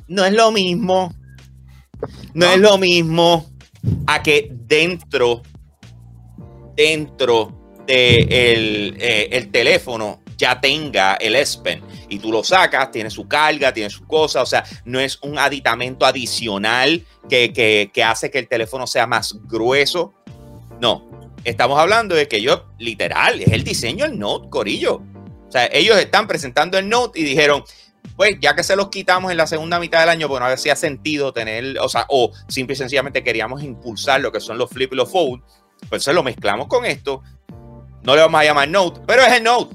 [0.08, 1.14] No es lo mismo,
[2.34, 3.50] no, es lo mismo
[4.06, 5.42] a que dentro,
[6.74, 13.10] dentro de eh, el, teléfono ya tenga el S Pen y tú lo sacas, tiene
[13.10, 17.52] su carga, tiene su cosa, o sea, no es un aditamento adicional que,
[17.92, 20.14] que, hace que el teléfono sea más grueso.
[20.80, 25.02] No, estamos hablando de que yo, literal, es el diseño del Note, Corillo.
[25.48, 27.62] O sea, ellos están presentando el Note y dijeron,
[28.16, 30.58] pues ya que se los quitamos en la segunda mitad del año, bueno, a ver
[30.70, 34.70] ha sentido tener, o sea, o simple y sencillamente queríamos impulsar lo que son los
[34.70, 35.42] flip y los fold,
[35.88, 37.22] pues se lo mezclamos con esto.
[38.02, 39.74] No le vamos a llamar Note, pero es el Note.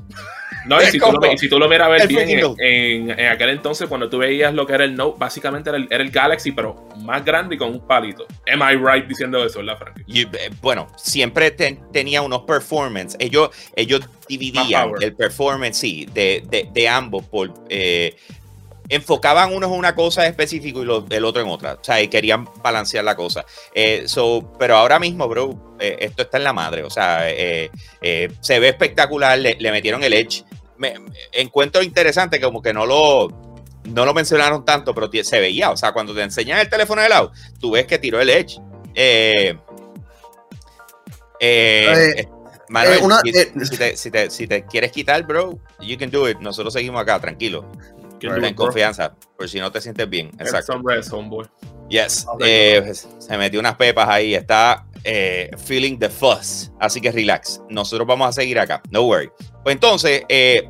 [0.65, 2.41] No, y si, tú lo, y si tú lo miras a ver bien, freaking en,
[2.43, 2.95] Note.
[2.95, 5.87] en- en aquel entonces, cuando tú veías lo que era el Note, básicamente era el,
[5.89, 8.25] era el Galaxy, pero más grande y con un palito.
[8.51, 10.03] Am I right diciendo eso, ¿verdad, Frankie?
[10.07, 13.15] Y, eh, bueno, siempre ten- tenía unos performance.
[13.19, 17.53] Ellos, ellos dividían el performance, sí, de, de- de ambos por.
[17.69, 18.15] eh,
[18.91, 21.73] enfocaban unos en una cosa específica y lo- el otro en otra.
[21.73, 23.45] O sea, y querían balancear la cosa.
[23.75, 26.81] Eh, so, pero ahora mismo, bro, eh, esto está en la madre.
[26.83, 27.69] O sea, eh,
[28.01, 29.37] eh, se ve espectacular.
[29.37, 30.43] Le, le metieron el Edge.
[30.79, 33.27] Me, me- encuentro interesante como que no lo.
[33.85, 35.69] No lo mencionaron tanto, pero se veía.
[35.71, 38.59] O sea, cuando te enseñan el teléfono de lado, tú ves que tiró el Edge.
[38.95, 39.57] Eh,
[41.39, 42.27] eh, Eh,
[42.69, 45.97] Manuel, eh, una- si, eh, si te, si te- si te quieres quitar, bro, you
[45.97, 46.37] can do it.
[46.39, 47.65] Nosotros seguimos acá, tranquilo.
[48.19, 50.27] Ten confianza, por si no te sientes bien.
[50.39, 50.73] Exacto.
[50.73, 51.47] some rest, homeboy.
[51.89, 52.25] Yes.
[52.41, 54.35] Eh, se metió unas pepas ahí.
[54.35, 56.69] Está eh, feeling the fuzz.
[56.79, 57.61] Así que relax.
[57.69, 58.81] Nosotros vamos a seguir acá.
[58.91, 59.31] No worry.
[59.69, 60.67] Pues entonces, eh,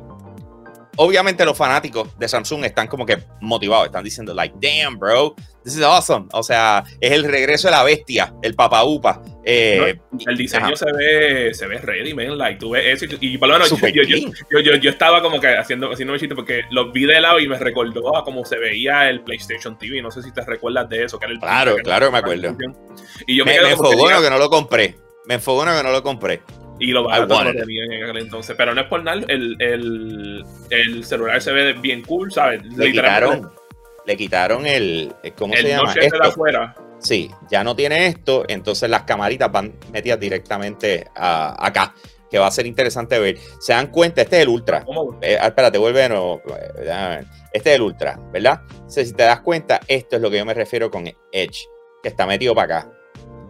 [0.96, 3.86] obviamente los fanáticos de Samsung están como que motivados.
[3.86, 5.34] Están diciendo, like, damn, bro.
[5.64, 6.26] This is awesome.
[6.32, 9.22] O sea, es el regreso de la bestia, el papa upa.
[9.42, 10.76] Eh, El diseño ajá.
[10.76, 12.36] se ve, se ve ready, man.
[12.36, 15.40] Like, tú ves eso y, y por lo menos yo, yo, yo, yo, estaba como
[15.40, 18.44] que haciendo, haciendo un chiste porque los vi de lado y me recordó a cómo
[18.44, 20.02] se veía el PlayStation TV.
[20.02, 21.18] No sé si te recuerdas de eso.
[21.18, 22.54] Que era el Claro, que- claro, me acuerdo.
[23.26, 24.94] Y yo me, me, me que enfogó diga- que no lo compré.
[25.24, 26.42] Me enfogó que no lo compré.
[26.80, 28.56] Y lo barato tenían en aquel entonces.
[28.56, 32.62] Pero no es por nada, el, el, el celular se ve bien cool, ¿sabes?
[32.76, 33.52] Le Literalmente, quitaron,
[34.06, 35.82] le quitaron el, ¿cómo el se llama?
[35.88, 36.22] noche de Esto.
[36.22, 36.74] afuera.
[36.98, 41.94] Sí, ya no tiene esto, entonces las camaritas van metidas directamente a- acá,
[42.30, 43.38] que va a ser interesante ver.
[43.58, 44.84] Se dan cuenta, este es el Ultra.
[44.84, 45.18] ¿Cómo?
[45.22, 46.42] Eh, ah, espérate, vuelve de nuevo.
[46.78, 47.24] Eh.
[47.52, 48.60] Este es el Ultra, ¿verdad?
[48.70, 51.64] Entonces, si te das cuenta, esto es lo que yo me refiero con Edge,
[52.02, 52.92] que está metido para acá.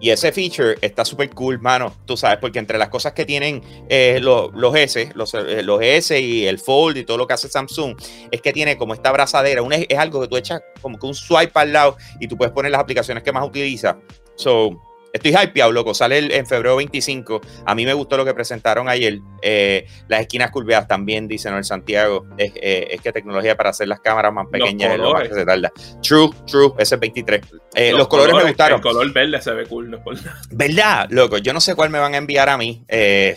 [0.01, 1.95] Y ese feature está súper cool, mano.
[2.07, 6.19] Tú sabes, porque entre las cosas que tienen eh, los, S, los, eh, los S
[6.19, 7.97] y el Fold y todo lo que hace Samsung,
[8.31, 9.61] es que tiene como esta abrazadera.
[9.63, 12.53] un- es algo que tú echas como que un swipe al lado y tú puedes
[12.55, 13.97] poner las aplicaciones que más utilizas.
[14.37, 14.81] So,
[15.13, 15.95] estoy hypeado, loco.
[15.95, 17.41] Sale el- en febrero 25.
[17.67, 19.19] A mí me gustó lo que presentaron ayer.
[19.43, 22.27] Eh, las esquinas curveadas también, dicen el Santiago.
[22.37, 25.29] Es, eh, es que tecnología para hacer las cámaras más pequeñas es lo más colores.
[25.31, 25.73] que se tarda.
[26.03, 26.73] True, true.
[26.79, 27.41] Ese es 23.
[27.75, 28.79] Eh, los, colores, me gustaron.
[28.79, 30.03] El color verde se ve cool, no.
[30.51, 31.07] ¿Verdad?
[31.11, 32.85] Loco, yo no sé cuál me van a enviar a mí.
[32.89, 33.37] Eh,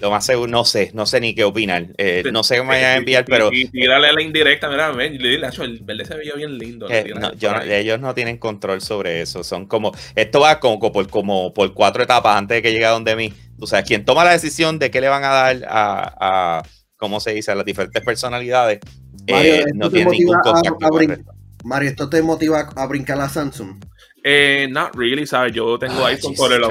[0.00, 1.86] lo más seguro, no sé, no sé ni qué opinar.
[1.98, 4.68] Eh, no sé qué me van a enviar, Y- pero Y, y tírale la indirecta,
[4.68, 6.88] mira, ven, le dile, "Acho, el verde se veía bien lindo.
[6.90, 9.42] eh, no, yo no- ellos no tienen control sobre eso.
[9.44, 12.84] Son como, esto va como, como por, como por cuatro etapas antes de que llegue
[12.86, 13.32] a donde mí.
[13.60, 16.62] O sea, quien toma la decisión de qué le van a dar a, a
[16.96, 17.50] ¿cómo se dice?
[17.50, 18.78] A las diferentes personalidades,
[19.26, 21.32] eh, Mario, ¿esto no tiene ningún a- contacto a brin- resto.
[21.64, 23.82] Mario, ¿esto te motiva a brincar a Samsung?
[24.24, 25.52] Eh, not really, ¿sabes?
[25.52, 26.62] Yo tengo Ah, iPhone Jesus por el.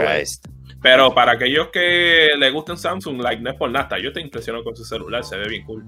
[0.82, 3.98] Pero para aquellos que le gusten Samsung, like, no es por nada.
[4.00, 5.84] Yo estoy impresionado con su celular, se ve bien cool.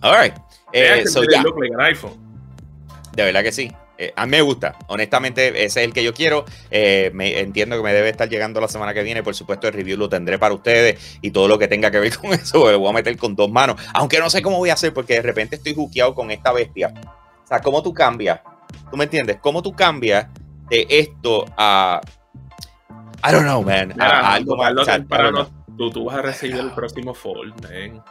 [0.00, 0.34] All right.
[0.72, 2.32] Eh, so look like an iPhone.
[3.14, 3.70] De verdad que sí.
[3.98, 4.76] Eh, a mí me gusta.
[4.88, 6.44] Honestamente, ese es el que yo quiero.
[6.70, 9.22] Eh, me, entiendo que me debe estar llegando la semana que viene.
[9.22, 12.16] Por supuesto, el review lo tendré para ustedes y todo lo que tenga que ver
[12.18, 12.70] con eso.
[12.70, 13.80] Lo voy a meter con dos manos.
[13.94, 16.92] Aunque no sé cómo voy a hacer porque de repente estoy juqueado con esta bestia.
[17.44, 18.40] O sea, ¿cómo tú cambias?
[18.90, 19.36] ¿Tú me entiendes?
[19.40, 20.26] ¿Cómo tú cambias
[20.68, 22.00] de esto a.
[23.24, 23.88] I don't know, man.
[23.88, 24.74] Mira, algo más.
[24.84, 25.76] temprano, know.
[25.76, 28.02] tú, tú vas a recibir el próximo Fold, man.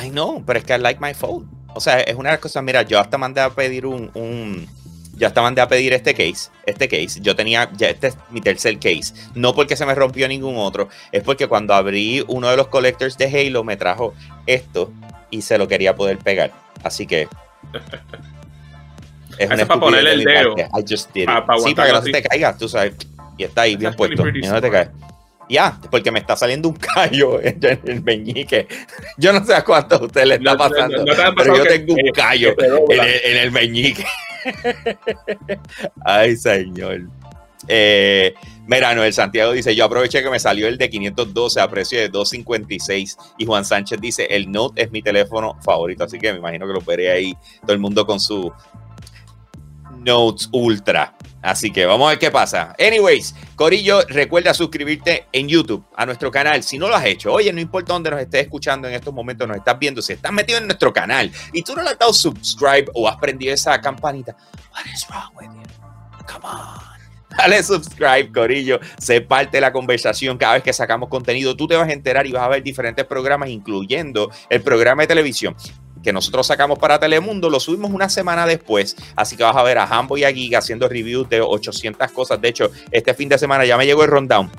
[0.00, 1.48] I know, pero es que I like my phone.
[1.74, 4.68] O sea, es una de las cosas, mira, yo hasta mandé a pedir un, un
[5.14, 7.20] yo hasta mandé a pedir este case, este case.
[7.20, 9.14] Yo tenía, ya este es mi tercer case.
[9.34, 13.18] No porque se me rompió ningún otro, es porque cuando abrí uno de los collectors
[13.18, 14.14] de Halo me trajo
[14.46, 14.92] esto
[15.30, 16.52] y se lo quería poder pegar.
[16.82, 17.28] Así que
[19.38, 20.54] es para ponerle el dedo.
[20.56, 21.26] I just did it.
[21.26, 22.94] Pa- pa sí, para que no se te caiga, tú sabes.
[23.42, 24.24] Y está ahí bien puesto.
[24.28, 24.90] Y no te cae.
[25.48, 28.68] Ya, porque me está saliendo un callo en el meñique.
[29.18, 31.04] Yo no sé a cuántos a ustedes les está pasando,
[31.36, 32.54] pero yo tengo un callo
[32.88, 34.06] en el meñique.
[36.04, 37.02] Ay, señor.
[37.68, 38.34] Eh,
[38.66, 42.08] mira, Noel Santiago dice: Yo aproveché que me salió el de 512 a precio de
[42.08, 43.16] 256.
[43.38, 46.04] Y Juan Sánchez dice: El Note es mi teléfono favorito.
[46.04, 48.52] Así que me imagino que lo veré ahí todo el mundo con su
[49.98, 51.14] Notes Ultra.
[51.42, 52.74] Así que vamos a ver qué pasa.
[52.78, 57.32] Anyways, Corillo, recuerda suscribirte en YouTube a nuestro canal si no lo has hecho.
[57.32, 60.32] Oye, no importa dónde nos estés escuchando en estos momentos, nos estás viendo, si estás
[60.32, 63.80] metido en nuestro canal y tú no le has dado subscribe o has prendido esa
[63.80, 64.36] campanita,
[64.72, 66.26] what is wrong with you?
[66.32, 66.92] Come on.
[67.36, 68.78] Dale subscribe, Corillo.
[68.98, 71.56] Sé parte de la conversación cada vez que sacamos contenido.
[71.56, 75.08] Tú te vas a enterar y vas a ver diferentes programas, incluyendo el programa de
[75.08, 75.56] televisión
[76.02, 79.78] que nosotros sacamos para Telemundo, lo subimos una semana después, así que vas a ver
[79.78, 82.40] a Hambo y a Giga haciendo reviews de 800 cosas.
[82.40, 84.50] De hecho, este fin de semana ya me llegó el rundown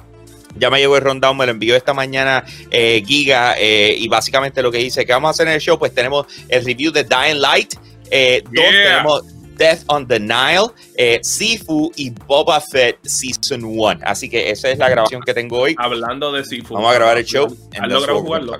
[0.58, 4.62] Ya me llegó el rundown, me lo envió esta mañana eh, Giga eh, y básicamente
[4.62, 7.04] lo que dice que vamos a hacer en el show, pues tenemos el review de
[7.04, 7.74] Dying Light,
[8.12, 9.24] eh, dos, tenemos
[9.58, 14.00] Death on the Nile, eh, Sifu y Boba Fett Season 1.
[14.04, 15.76] Así que esa es la grabación que tengo hoy.
[15.78, 16.74] Hablando de Sifu.
[16.74, 17.56] Vamos a grabar el show.
[17.80, 18.58] ¿Has logrado jugarlo?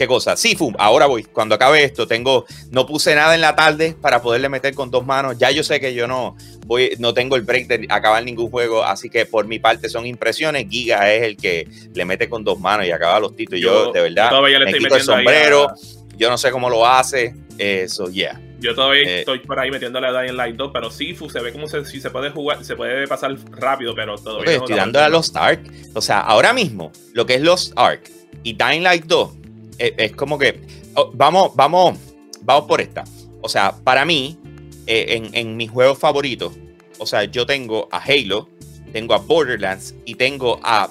[0.00, 0.34] ¿Qué cosa?
[0.34, 1.24] Sifu, ahora voy.
[1.24, 5.04] Cuando acabe esto, tengo, no puse nada en la tarde para poderle meter con dos
[5.04, 5.36] manos.
[5.36, 8.82] Ya yo sé que yo no voy, no tengo el break de acabar ningún juego,
[8.82, 10.66] así que por mi parte son impresiones.
[10.70, 13.60] Giga es el que le mete con dos manos y acaba los títulos.
[13.60, 15.68] Yo, Yo- de verdad, yo todavía le me estoy quito el sombrero.
[15.68, 15.74] a-
[16.16, 17.34] Yo no sé cómo lo hace.
[17.58, 18.40] Eso, yeah.
[18.58, 21.52] Yo todavía Eh, estoy por ahí metiéndole a Dying Light 2, pero Sifu se ve
[21.52, 24.82] como se- si se puede jugar, se puede pasar rápido, pero todavía no estoy la
[24.82, 25.08] dando a.
[25.10, 25.60] Lost Ark.
[25.94, 28.10] O sea, ahora mismo, lo que es Lost Ark
[28.42, 29.32] y Dying Light 2
[29.80, 30.60] es, es como que.
[30.94, 31.98] oh, vamos, vamos,
[32.42, 33.04] vamos por esta.
[33.40, 34.38] O sea, para mí,
[34.86, 36.52] eh, en, en mis juegos favoritos,
[36.98, 38.48] o sea, yo tengo a Halo,
[38.92, 40.88] tengo a Borderlands y tengo a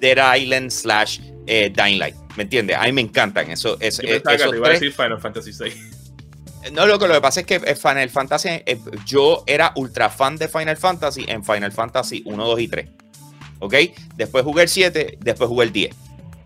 [0.00, 2.14] Dead Island slash eh, Dying Light.
[2.36, 2.76] ¿Me entiendes?
[2.78, 4.80] A mí me encantan eso, eso, Yo pensaba que esos te iba a tres.
[4.80, 6.70] decir Final Fantasy VI.
[6.72, 10.08] No, lo que, lo que pasa es que eh, Final Fantasy, eh, yo era ultra
[10.08, 12.88] fan de Final Fantasy en Final Fantasy 1, 2 y 3.
[13.58, 13.74] ¿Ok?
[14.16, 15.96] Después jugué el 7, después jugué el 10.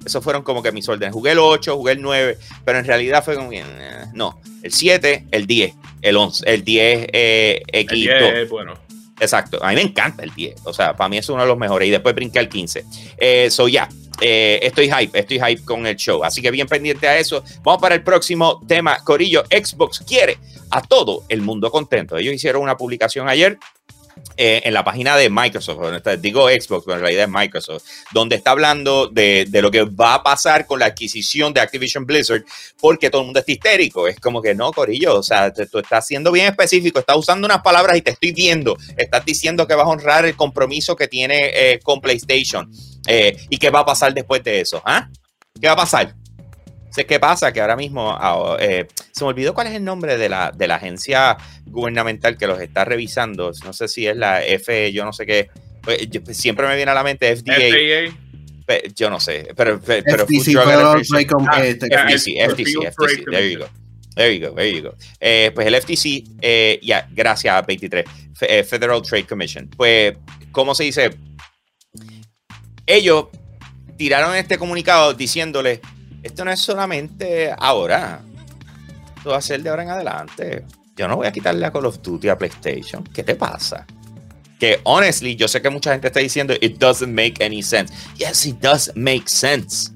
[0.06, 1.12] Esos fueron como que mis órdenes.
[1.12, 4.72] Jugué el 8, jugué el 9, pero en realidad fue como que, eh, no, el
[4.72, 7.94] 7, el 10, el 11, el 10 eh, El X2.
[7.94, 8.74] 10 es bueno.
[9.18, 10.60] Exacto, a mí me encanta el 10.
[10.64, 11.88] O sea, para mí es uno de los mejores.
[11.88, 12.84] Y después brinqué al 15.
[13.16, 13.88] Eh, so, ya,
[14.20, 16.22] eh, estoy hype, estoy hype con el show.
[16.22, 17.42] Así que bien pendiente a eso.
[17.62, 18.98] Vamos para el próximo tema.
[19.04, 20.38] Corillo, Xbox quiere
[20.70, 22.16] a todo el mundo contento.
[22.16, 23.58] Ellos hicieron una publicación ayer.
[24.36, 25.78] Eh, en la página de Microsoft,
[26.18, 30.14] digo Xbox, pero en realidad es Microsoft, donde está hablando de, de lo que va
[30.14, 32.44] a pasar con la adquisición de Activision Blizzard,
[32.78, 34.06] porque todo el mundo está histérico.
[34.06, 37.62] Es como que no, Corillo, o sea, tú estás siendo bien específico, estás usando unas
[37.62, 38.76] palabras y te estoy viendo.
[38.96, 42.70] Estás diciendo que vas a honrar el compromiso que tiene eh, con PlayStation.
[43.06, 44.82] Eh, ¿Y qué va a pasar después de eso?
[44.84, 45.08] ¿Ah?
[45.60, 46.14] ¿Qué va a pasar?
[46.96, 50.16] Sé qué pasa, que ahora mismo ah, eh, se me olvidó cuál es el nombre
[50.16, 51.36] de la, de la agencia
[51.66, 53.52] gubernamental que los está revisando.
[53.66, 55.50] No sé si es la F, yo no sé qué.
[55.82, 58.16] Pues, yo- siempre me viene a la mente FDA, FAA.
[58.64, 61.66] pe- yo no sé, pero, pe- pero Food FTC, Drug Federal Administration- Trade Com- Ah,
[61.66, 63.68] este, ya, FTC, el- FTC, FTC, Trade there you go.
[64.14, 64.94] There you go, there you go.
[65.20, 69.68] Eh, pues el FTC, eh, ya, gracias a 23, Fe- eh, Federal Trade Commission.
[69.76, 70.16] Pues,
[70.50, 71.10] ¿cómo se dice?
[72.86, 73.26] Ellos
[73.98, 75.80] tiraron este comunicado diciéndole,
[76.26, 78.20] esto no es solamente ahora,
[79.16, 80.64] esto va a ser de ahora en adelante.
[80.96, 83.04] Yo no voy a quitarle a Call of Duty a PlayStation.
[83.04, 83.86] ¿Qué te pasa?
[84.58, 87.92] Que honestly, yo sé que mucha gente está diciendo, it doesn't make any sense.
[88.16, 89.90] Yes, it does make sense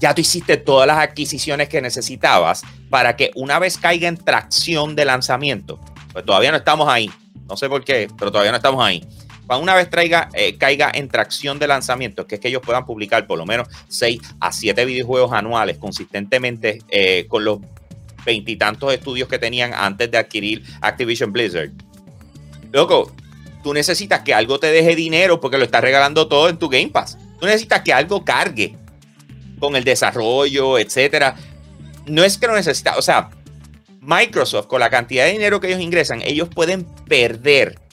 [0.00, 4.94] ya tú hiciste todas las adquisiciones que necesitabas para que una vez caiga en tracción
[4.94, 5.80] de lanzamiento,
[6.12, 7.10] pues todavía no estamos ahí,
[7.48, 9.04] no sé por qué, pero todavía no estamos ahí.
[9.48, 12.84] Cuando una vez traiga, eh, caiga en tracción de lanzamiento, que es que ellos puedan
[12.84, 17.60] publicar por lo menos 6 a 7 videojuegos anuales consistentemente eh, con los
[18.26, 21.70] veintitantos estudios que tenían antes de adquirir Activision Blizzard.
[22.72, 23.10] Loco,
[23.62, 26.88] tú necesitas que algo te deje dinero porque lo estás regalando todo en tu Game
[26.88, 27.16] Pass.
[27.40, 28.76] Tú necesitas que algo cargue
[29.58, 31.36] con el desarrollo, etcétera.
[32.04, 33.30] No es que lo necesita, o sea,
[34.02, 37.87] Microsoft con la cantidad de dinero que ellos ingresan, ellos pueden perder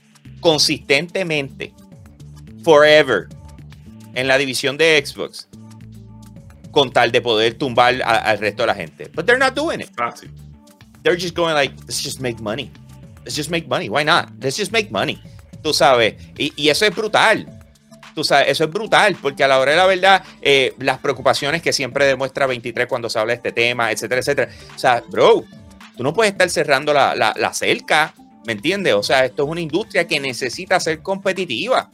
[0.45, 1.73] consistentemente
[2.63, 3.27] forever
[4.13, 5.47] en la división de Xbox
[6.69, 9.09] con tal de poder tumbar a- al resto de la gente.
[9.15, 9.89] But they're not doing it.
[9.95, 10.29] Fácil.
[11.01, 12.69] They're just going like, let's just make money.
[13.23, 13.89] Let's just make money.
[13.89, 14.29] Why not?
[14.39, 15.19] Let's just make money.
[15.63, 17.47] Tú sabes, y, y eso es brutal.
[18.13, 21.61] Tú sabes, eso es brutal, porque a la hora de la verdad, eh, las preocupaciones
[21.63, 24.49] que siempre demuestra 23 cuando se habla de este tema, etcétera, etcétera.
[24.75, 25.43] O sea, bro,
[25.97, 28.13] tú no puedes estar cerrando la, la, la cerca,
[28.45, 28.93] ¿me entiendes?
[28.93, 31.91] O sea, esto es una industria que necesita ser competitiva.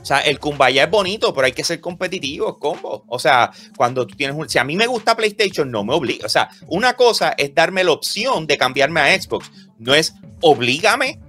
[0.00, 3.04] O sea, el Kumbaya es bonito, pero hay que ser competitivos, combo.
[3.08, 4.48] O sea, cuando tú tienes un.
[4.48, 6.26] Si a mí me gusta PlayStation, no me obliga.
[6.26, 9.50] O sea, una cosa es darme la opción de cambiarme a Xbox.
[9.78, 11.20] No es oblígame.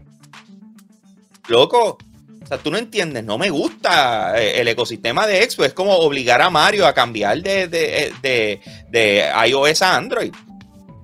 [1.47, 1.97] Loco.
[2.41, 5.70] O sea, tú no entiendes, no me gusta eh, el ecosistema de Xbox.
[5.70, 10.34] Es como obligar a Mario a cambiar de, de, de, de iOS a Android.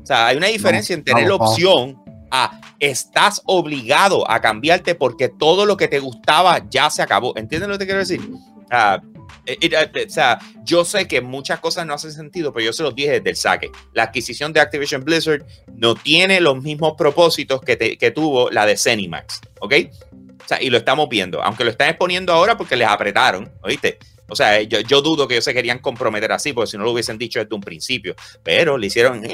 [0.02, 2.02] O sea, hay una diferencia en tener la opción
[2.32, 7.34] a estás obligado a cambiarte porque todo lo que te gustaba ya se acabó.
[7.38, 8.22] ¿Entiendes lo que te quiero decir?
[8.72, 9.02] Ah,
[9.46, 12.84] eh, eh, o sea, yo sé que muchas cosas no hacen sentido, pero yo se
[12.84, 13.72] los dije desde el saque.
[13.94, 18.78] La adquisición de Activision Blizzard no tiene los mismos propósitos que, que tuvo la de
[18.78, 19.74] Zenimax, ¿ok?
[20.44, 23.98] O sea, y lo estamos viendo, aunque lo están exponiendo ahora porque les apretaron, ¿oíste?
[24.28, 26.92] O sea, yo, yo dudo que ellos se querían comprometer así, porque si no lo
[26.92, 29.34] hubiesen dicho desde un principio, pero le hicieron, "Eh",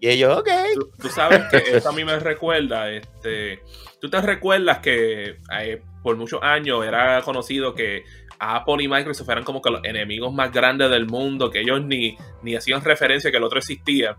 [0.00, 0.48] y ellos, ok.
[0.74, 3.60] Tú, tú sabes que esto a mí me recuerda, este,
[4.00, 8.02] tú te recuerdas que eh, por muchos años era conocido que
[8.40, 12.16] Apple y Microsoft eran como que los enemigos más grandes del mundo, que ellos ni,
[12.42, 14.16] ni hacían referencia que el otro existía.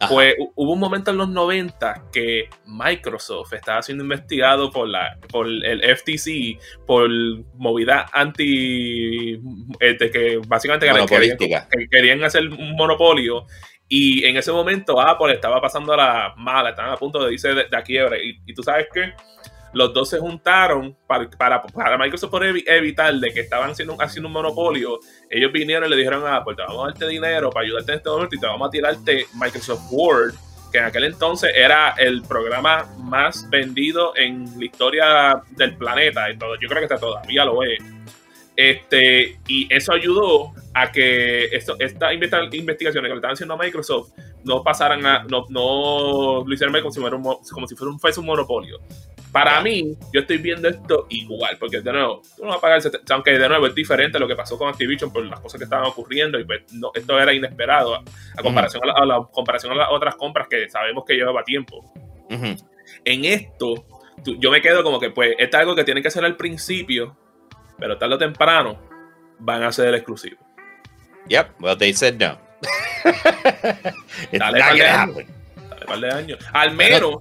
[0.00, 0.12] Ajá.
[0.14, 5.18] Pues hu- hubo un momento en los 90 que Microsoft estaba siendo investigado por, la,
[5.30, 7.08] por el FTC por
[7.54, 9.38] movida anti.
[9.78, 11.36] este, que básicamente querían,
[11.70, 13.46] que querían hacer un monopolio.
[13.92, 17.64] Y en ese momento Apple estaba pasando la mala, estaban a punto de irse de,
[17.64, 18.16] de la quiebra.
[18.22, 19.12] Y, y tú sabes que
[19.72, 23.96] los dos se juntaron para, para, para Microsoft por evi- evitar de que estaban haciendo,
[24.00, 25.00] haciendo un monopolio.
[25.28, 27.98] Ellos vinieron y le dijeron a Apple, te vamos a darte dinero para ayudarte en
[27.98, 30.34] este momento y te vamos a tirarte Microsoft Word,
[30.70, 36.30] que en aquel entonces era el programa más vendido en la historia del planeta.
[36.30, 36.54] Y todo.
[36.60, 37.80] Yo creo que todavía lo es.
[38.56, 44.10] Este, y eso ayudó a que esto, estas investigaciones que le estaban haciendo a Microsoft
[44.44, 47.92] no pasaran a, no, no lo hicieran como si fuera un, mo- como si fuera
[47.92, 48.78] un, fuese un monopolio.
[49.32, 52.80] Para mí, yo estoy viendo esto igual, porque de nuevo, tú no vas a pagar,
[52.84, 55.64] el aunque de nuevo es diferente lo que pasó con Activision por las cosas que
[55.64, 57.98] estaban ocurriendo y pues no, esto era inesperado a,
[58.36, 61.44] a comparación, a, la, a la- comparación a las otras compras que sabemos que llevaba
[61.44, 61.92] tiempo.
[63.04, 63.84] En esto,
[64.24, 66.36] tú- yo me quedo como que, pues, esto es algo que tienen que hacer al
[66.36, 67.16] principio,
[67.80, 68.78] pero tarde o temprano
[69.38, 70.36] van a ser el exclusivo.
[71.28, 72.38] Yep, well, they said no.
[74.30, 74.88] It's Dale, not gonna dale.
[74.88, 75.26] happen.
[75.70, 76.38] Dale, par de años.
[76.52, 77.16] Al menos,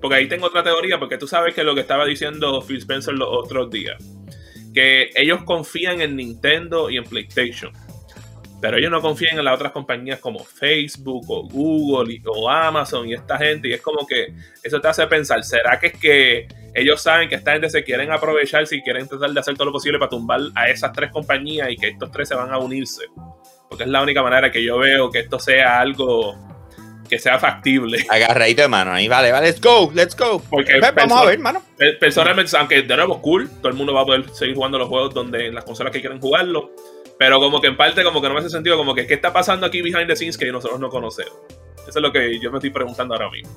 [0.00, 3.14] porque ahí tengo otra teoría, porque tú sabes que lo que estaba diciendo Phil Spencer
[3.14, 3.96] los otros días,
[4.74, 7.72] que ellos confían en Nintendo y en PlayStation.
[8.60, 13.08] Pero ellos no confían en las otras compañías como Facebook o Google y- o Amazon
[13.08, 13.68] y esta gente.
[13.68, 17.34] Y es como que eso te hace pensar, ¿será que es que ellos saben que
[17.36, 20.40] esta gente se quieren aprovechar si quieren tratar de hacer todo lo posible para tumbar
[20.54, 23.04] a esas tres compañías y que estos tres se van a unirse?
[23.68, 26.36] Porque es la única manera que yo veo que esto sea algo
[27.08, 28.04] que sea factible.
[28.10, 30.40] Agarradito de mano ahí, vale, vale, let's go, let's go.
[30.48, 31.62] Porque vamos a ver, mano.
[31.76, 34.78] Per- Personalmente, aunque de nuevo es cool, todo el mundo va a poder seguir jugando
[34.78, 36.70] los juegos donde en las consolas que quieren jugarlo.
[37.18, 39.32] Pero como que en parte como que no me hace sentido, como que qué está
[39.32, 41.34] pasando aquí behind the scenes que nosotros no conocemos.
[41.86, 43.50] Eso es lo que yo me estoy preguntando ahora mismo.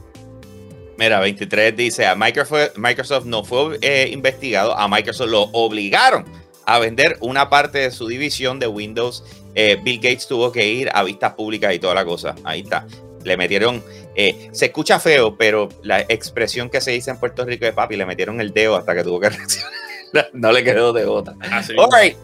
[0.98, 6.26] Mira, 23 dice, a Microsoft, Microsoft no fue eh, investigado, a Microsoft lo obligaron
[6.66, 9.24] a vender una parte de su división de Windows.
[9.54, 12.36] Eh, Bill Gates tuvo que ir a vistas públicas y toda la cosa.
[12.44, 12.88] Ahí está.
[13.24, 13.84] Le metieron,
[14.16, 17.96] eh, se escucha feo, pero la expresión que se dice en Puerto Rico de papi,
[17.96, 19.74] le metieron el dedo hasta que tuvo que reaccionar.
[20.34, 21.36] no le quedó de otra.
[21.78, 22.18] All right.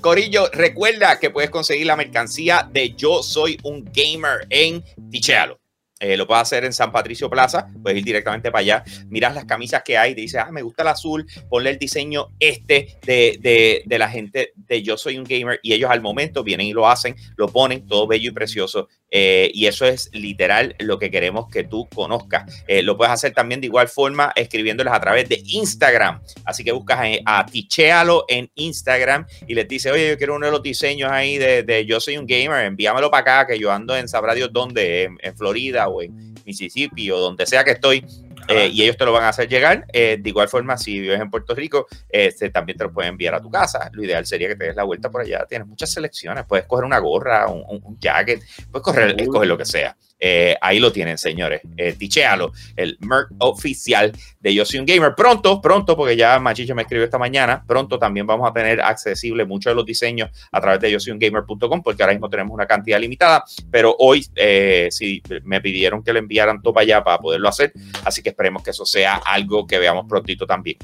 [0.00, 5.58] Corillo, recuerda que puedes conseguir la mercancía de Yo Soy un Gamer en Tichealo.
[6.00, 9.44] Eh, lo puedes hacer en San Patricio Plaza, puedes ir directamente para allá, miras las
[9.46, 13.38] camisas que hay, te dices, ah, me gusta el azul, ponle el diseño este de,
[13.40, 16.72] de, de la gente de Yo Soy un Gamer y ellos al momento vienen y
[16.72, 21.10] lo hacen, lo ponen todo bello y precioso eh, y eso es literal lo que
[21.10, 22.64] queremos que tú conozcas.
[22.66, 26.72] Eh, lo puedes hacer también de igual forma escribiéndoles a través de Instagram, así que
[26.72, 30.62] buscas a, a Tichealo en Instagram y les dice, oye, yo quiero uno de los
[30.62, 34.08] diseños ahí de, de Yo Soy un Gamer, envíamelo para acá, que yo ando en
[34.08, 38.04] sabrá Dios dónde, en, en Florida o en Mississippi o donde sea que estoy.
[38.48, 39.86] Eh, y ellos te lo van a hacer llegar.
[39.92, 43.34] Eh, de igual forma, si vives en Puerto Rico, este, también te lo pueden enviar
[43.34, 43.90] a tu casa.
[43.92, 45.44] Lo ideal sería que te des la vuelta por allá.
[45.48, 46.44] Tienes muchas selecciones.
[46.46, 49.96] Puedes coger una gorra, un, un- jacket, puedes correr, escoger lo que sea.
[50.18, 51.60] Eh, ahí lo tienen, señores.
[51.76, 55.14] Eh, tichealo, el merch oficial de Yo un Gamer.
[55.14, 59.44] Pronto, pronto, porque ya Machicho me escribió esta mañana, pronto también vamos a tener accesible
[59.44, 62.98] muchos de los diseños a través de yo gamer.com, porque ahora mismo tenemos una cantidad
[62.98, 67.48] limitada, pero hoy eh, sí me pidieron que le enviaran todo para allá para poderlo
[67.48, 67.72] hacer,
[68.04, 70.78] así que esperemos que eso sea algo que veamos prontito también.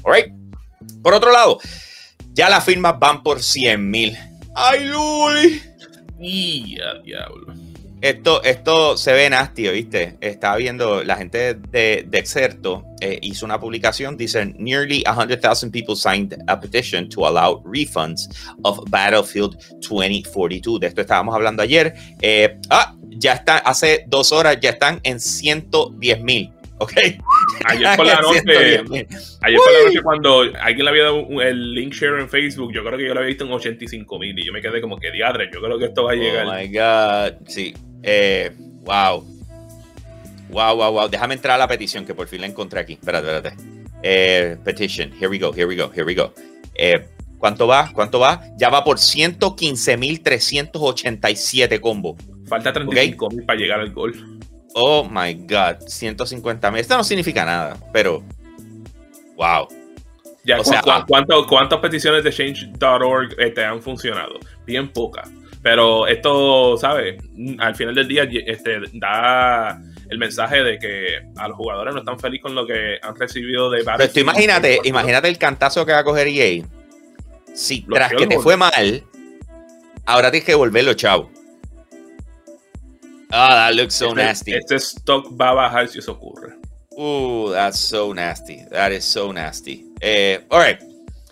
[1.01, 1.59] Por otro lado,
[2.33, 4.17] ya las firmas van por 100 mil.
[4.55, 5.61] ¡Ay, Luli!
[6.19, 7.64] Y diablo.
[8.05, 10.15] Esto, esto se ve nasty, ¿viste?
[10.21, 15.95] Estaba viendo la gente de, de Exerto eh, hizo una publicación, dicen nearly 100,000 people
[15.95, 18.29] signed a petition to allow refunds
[18.61, 20.79] of Battlefield 2042.
[20.81, 21.95] De esto estábamos hablando ayer.
[22.21, 26.51] Eh, ah, ya está, hace dos horas ya están en 110 mil.
[26.77, 26.91] ¿Ok?
[27.65, 29.07] Ayer por la noche, 110,000.
[29.41, 32.71] ayer por la noche cuando alguien le había dado un- el link share en Facebook,
[32.73, 34.97] yo creo que yo lo había visto en 85 mil y yo me quedé como
[34.97, 36.45] que diadre, yo creo que esto va a llegar.
[36.45, 37.47] Oh my God.
[37.47, 37.73] Sí.
[38.07, 38.51] Eh,
[38.83, 39.25] wow.
[40.49, 41.07] Wow, wow, wow.
[41.09, 42.93] Déjame entrar a la petición que por fin la encontré aquí.
[42.93, 43.63] Espérate, espérate.
[44.03, 45.11] Eh, petition.
[45.13, 46.31] Here we go, here we go, here we go.
[46.75, 47.07] Eh,
[47.39, 47.89] ¿Cuánto va?
[47.93, 48.43] ¿Cuánto va?
[48.57, 52.15] Ya va por 115.387 combo.
[52.47, 54.13] Falta 35 mil para llegar al gol.
[54.75, 55.87] Oh my God.
[55.87, 56.81] 150 mil.
[56.81, 58.23] Esto no significa nada, pero.
[59.35, 59.67] Wow.
[60.43, 61.05] Ya, O sea, cu- ah.
[61.07, 64.35] ¿cuánto- ¿Cuántas peticiones de change.org este, han funcionado?
[64.65, 65.29] Bien pocas.
[65.65, 67.15] Pero esto, ¿sabes?
[67.33, 72.01] Mm, Al final del día este, da el mensaje de que a los jugadores no
[72.01, 75.91] están felices con lo que han recibido de Pero tú imagínate, imagínate el cantazo que
[75.91, 76.63] va a coger EA.
[77.55, 79.03] si Los tras que te fue mal,
[80.05, 81.31] ahora tienes que devolverlo, chavo.
[83.31, 84.53] Ah, that looks so este, nasty.
[84.53, 86.53] este stock va a bajar si eso ocurre.
[86.91, 88.63] Uh, that's so nasty.
[88.69, 89.83] That is so nasty.
[89.99, 90.79] Eh, all right.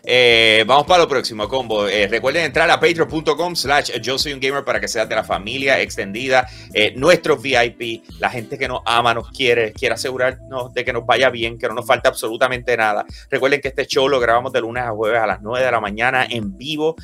[0.05, 1.87] Eh, vamos para lo próximo combo.
[1.87, 5.23] Eh, recuerden entrar a patreon.com slash yo soy un gamer para que seas de la
[5.23, 10.83] familia extendida, eh, nuestros VIP, la gente que nos ama, nos quiere, quiere asegurarnos de
[10.83, 13.05] que nos vaya bien, que no nos falta absolutamente nada.
[13.29, 15.79] Recuerden que este show lo grabamos de lunes a jueves a las 9 de la
[15.79, 16.97] mañana en vivo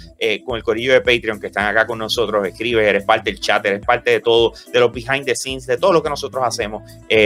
[0.46, 2.46] con el corillo de Patreon que están acá con nosotros.
[2.46, 5.78] Escribes, eres parte del chat, eres parte de todo, de los behind the scenes, de
[5.78, 6.84] todo lo que nosotros hacemos.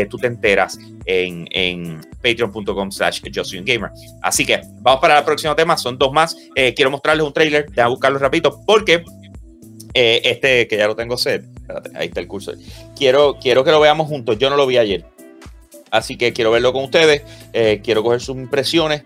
[0.09, 3.91] Tú te enteras en, patreon.com slash yo soy un gamer.
[4.21, 6.35] Así que vamos para el próximo tema, son dos más.
[6.55, 9.03] Eh, quiero mostrarles un trailer, déjame buscarlo rapidito porque
[9.93, 11.45] eh, este que ya lo tengo set,
[11.95, 12.53] ahí está el curso.
[12.95, 15.05] Quiero, quiero que lo veamos juntos, yo no lo vi ayer.
[15.91, 17.21] Así que quiero verlo con ustedes,
[17.53, 19.03] eh, quiero coger sus impresiones.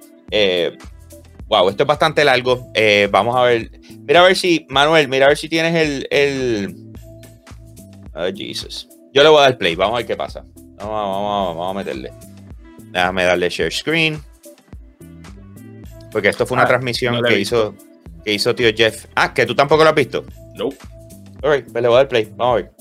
[1.48, 2.68] Wow, esto es bastante largo.
[3.12, 3.72] Vamos a ver,
[4.06, 6.08] mira a ver si, Manuel, mira a ver si tienes el...
[6.10, 6.76] el...
[8.36, 8.90] Jesus.
[9.14, 10.44] Yo le voy a dar play, vamos a ver qué pasa.
[10.56, 12.12] Vamos, vamos, vamos a meterle.
[12.92, 14.22] Déjame darle share screen.
[16.12, 17.76] Porque esto fue una Ah, transmisión no que hizo,
[18.24, 19.06] que hizo tío Jeff.
[19.16, 20.24] Ah, que tú tampoco lo has visto.
[20.56, 20.70] No.
[21.44, 22.32] Alright, pues le voy a dar play.
[22.36, 22.72] Vamos a ver.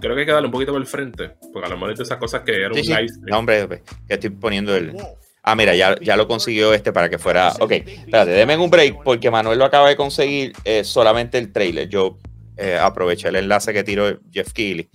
[0.00, 1.32] Creo que hay que darle un poquito por el frente.
[1.52, 2.92] Porque a lo mejor es de esas cosas que era Sí, un sí.
[2.92, 3.12] live.
[3.22, 3.66] No, hombre,
[4.06, 4.94] que estoy poniendo el.
[5.42, 7.52] Ah, mira, ya, ya lo consiguió este para que fuera.
[7.60, 11.88] Ok, espérate, denme un break porque Manuel lo acaba de conseguir eh, solamente el trailer.
[11.88, 12.18] Yo
[12.56, 14.90] eh, aproveché el enlace que tiró Jeff Keighley.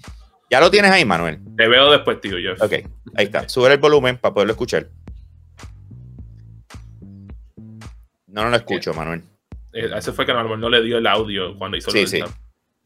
[0.49, 1.39] Ya lo tienes ahí, Manuel.
[1.57, 2.35] Te veo después, tío.
[2.37, 2.61] Jeff.
[2.61, 2.73] Ok,
[3.15, 3.47] ahí está.
[3.47, 4.89] Sube el volumen para poderlo escuchar.
[8.31, 9.23] No, no lo escucho, Manuel.
[9.73, 11.99] Eh, ese fue que a lo mejor no le dio el audio cuando hizo Sí,
[11.99, 12.19] el sí.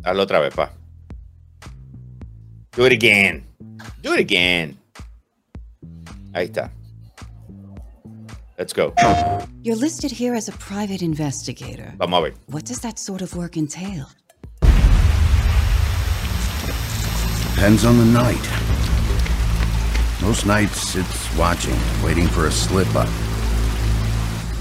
[0.04, 0.72] Hazlo otra vez, pa.
[2.76, 3.46] Do it again.
[4.02, 4.78] Do it again.
[6.34, 6.72] Ahí está.
[8.58, 8.94] Let's go.
[9.64, 11.94] You're listed here as a private investigator.
[11.98, 12.34] Vamos a ver.
[12.48, 14.08] What does that sort of work entail?
[17.56, 18.50] Depends on the night.
[20.22, 23.10] Most nights it's watching, waiting for a slip up.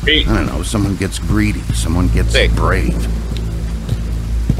[0.04, 0.26] Sí.
[0.28, 2.54] I don't know, someone gets greedy, someone gets Sí.
[2.54, 2.94] brave.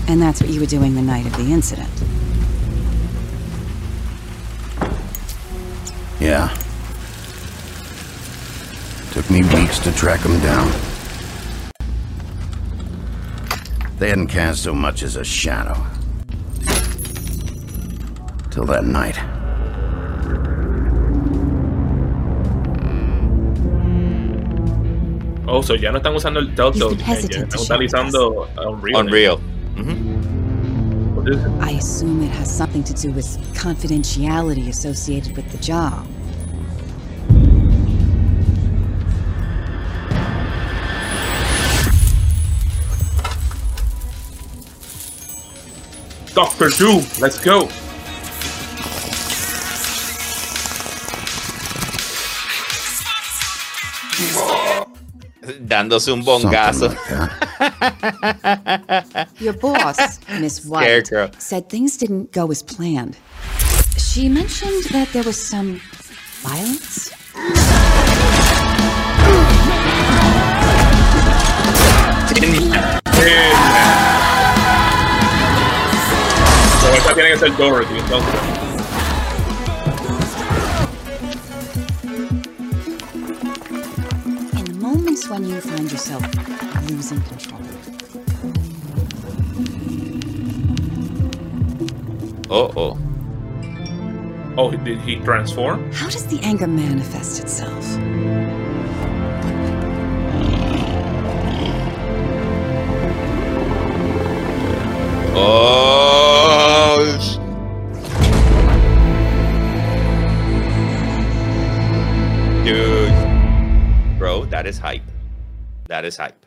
[0.08, 1.88] And that's what you were doing the night of the incident.
[6.18, 6.48] Yeah.
[9.12, 10.72] Took me weeks to track them down.
[13.98, 15.76] They hadn't cast so much as a shadow.
[18.50, 19.18] Till that night.
[25.46, 29.00] Oh, so ya no están usando el Telltale engine, hesitant to están utilizando uh, Unreal.
[29.00, 29.40] Unreal.
[29.76, 31.16] Ujú.
[31.16, 31.44] What is?
[31.60, 36.06] I assume it has something to do with confidentiality associated with the job.
[46.34, 47.68] Doctor Doom, let's go.
[55.74, 56.86] Dándose un bongazo.
[56.86, 57.00] like.
[59.40, 61.30] Your boss, Miss White, Scarecrow.
[61.38, 63.16] said things didn't go as planned.
[63.98, 65.80] She mentioned that there was some
[66.44, 67.10] violence.
[76.80, 78.63] So esta tiene que ser Dorothy, entonces.
[85.28, 86.22] Moments when you find yourself
[86.90, 87.60] losing control,
[92.50, 92.98] Oh, oh.
[94.56, 95.90] Oh, did he transform?
[95.92, 97.84] how does the anger manifest itself?
[105.36, 107.04] Oh.
[112.64, 114.18] Dude.
[114.18, 115.02] Bro, that is hype.
[115.88, 116.46] That is hype.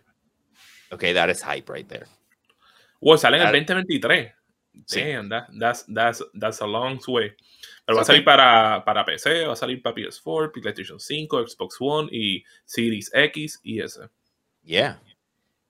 [0.92, 2.08] Okay, that is hype right there.
[3.02, 3.60] Wow, sale en el Claro.
[3.60, 4.34] 2023.
[4.86, 5.02] Sí.
[5.02, 7.32] Damn, that, that's, that's, that's a long way.
[7.86, 11.78] Pero va a salir para, para PC, va a salir para PS4, PlayStation 5, Xbox
[11.80, 14.00] One y Series X y S.
[14.64, 15.00] Yeah.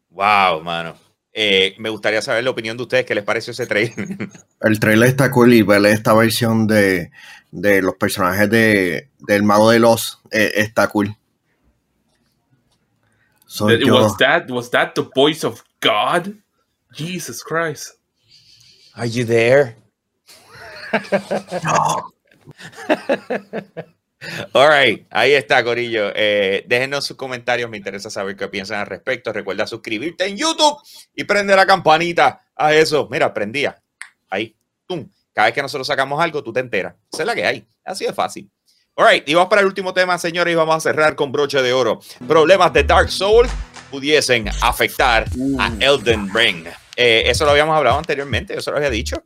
[0.10, 0.98] Wow, mano.
[1.32, 3.06] Eh, me gustaría saber la opinión de ustedes.
[3.06, 3.94] ¿Qué les pareció ese trailer?
[4.62, 7.12] El trailer está cool y ver esta versión de,
[7.52, 11.16] de los personajes de, del Mago de los está cool.
[13.48, 13.96] Soy That- yo.
[13.96, 16.36] Was that was that the voice of God?
[16.94, 17.96] Jesus Christ.
[18.96, 19.78] Are you there?
[24.54, 26.12] All right, ahí está, Corillo.
[26.16, 29.32] Eh, déjenos sus comentarios, me interesa saber qué piensan al respecto.
[29.32, 30.78] Recuerda suscribirte en YouTube
[31.16, 33.08] y prende la campanita a eso.
[33.12, 33.82] Mira, prendía.
[34.30, 34.56] Ahí,
[34.88, 35.08] ¡tum!
[35.34, 36.96] Cada vez que nosotros sacamos algo, tú te enteras.
[37.14, 37.68] Esa es la que hay.
[37.86, 38.50] Así de fácil.
[39.00, 41.62] All right, y vamos para el último tema, señores, y vamos a cerrar con broche
[41.62, 42.00] de oro.
[42.28, 43.48] Problemas de Dark Souls
[43.92, 45.26] pudiesen afectar
[45.60, 46.66] a Elden Ring.
[46.96, 49.22] Eh, eso lo habíamos hablado anteriormente, eso lo había dicho.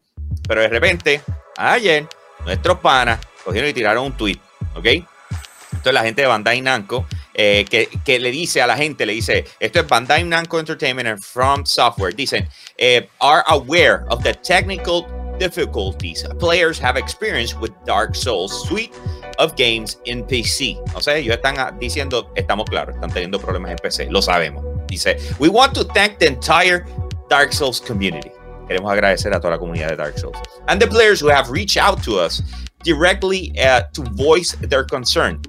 [0.46, 1.22] Pero de repente,
[1.56, 2.06] ayer,
[2.44, 4.40] nuestros panas cogieron y tiraron un tweet,
[4.76, 4.86] ¿ok?
[4.86, 9.14] Entonces la gente de Bandai Namco, eh, que, que, le dice a la gente, le
[9.14, 12.46] dice, esto es Bandai Namco Entertainment and From Software, dicen,
[12.78, 15.08] eh, are aware of the technical
[15.40, 18.94] difficulties players have experienced with Dark Souls suite
[19.38, 20.78] of games in PC.
[20.96, 24.64] O sea, ellos están ah, diciendo, estamos claros, están teniendo problemas en PC, lo sabemos.
[24.88, 26.86] Dice, we want to thank the entire
[27.30, 28.32] Dark Souls community.
[28.68, 30.38] Queremos agradecer a toda la comunidad de Dark Souls.
[30.68, 32.42] And the players who have reached out to us
[32.84, 35.42] directly uh, to voice their concern,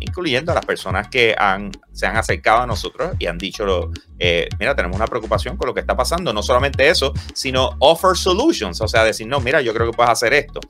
[0.00, 4.48] incluyendo a las personas que han, se han acercado a nosotros y han dicho, eh,
[4.58, 6.32] mira, tenemos una preocupación con lo que está pasando.
[6.32, 10.10] No solamente eso, sino offer solutions, o sea, decir, no, mira, yo creo que puedes
[10.10, 10.60] hacer esto.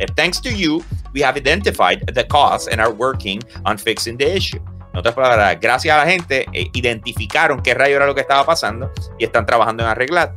[0.00, 0.82] Uh, thanks to you,
[1.14, 4.60] we have identified the cause and are working on fixing the issue.
[4.92, 8.44] En otras palabras, gracias a la gente, eh, identificaron qué rayo era lo que estaba
[8.44, 10.34] pasando y están trabajando en arreglar.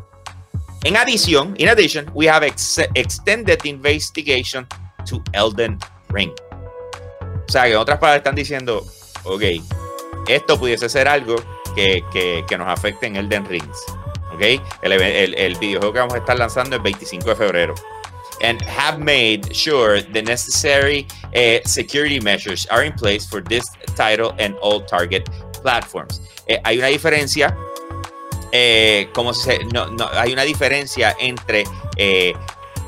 [0.83, 4.67] En adición, in addition, we have ex extended the investigation
[5.05, 5.77] to Elden
[6.09, 6.33] Ring.
[7.51, 8.87] O sea, que en otras palabras están diciendo,
[9.25, 9.43] ok,
[10.29, 11.35] esto pudiese ser algo
[11.75, 13.77] que, que, que nos afecte en Elden Rings.
[14.33, 14.41] Ok,
[14.81, 17.75] el, el, el, videojuego que vamos a estar lanzando el 25 de febrero.
[18.41, 23.65] And have made sure the necessary uh, security measures are in place for this
[23.97, 25.29] title and all target
[25.61, 26.21] platforms.
[26.47, 27.53] Eh, hay una diferencia
[28.53, 31.65] eh, como se, no, no, hay una diferencia entre
[31.97, 32.33] eh,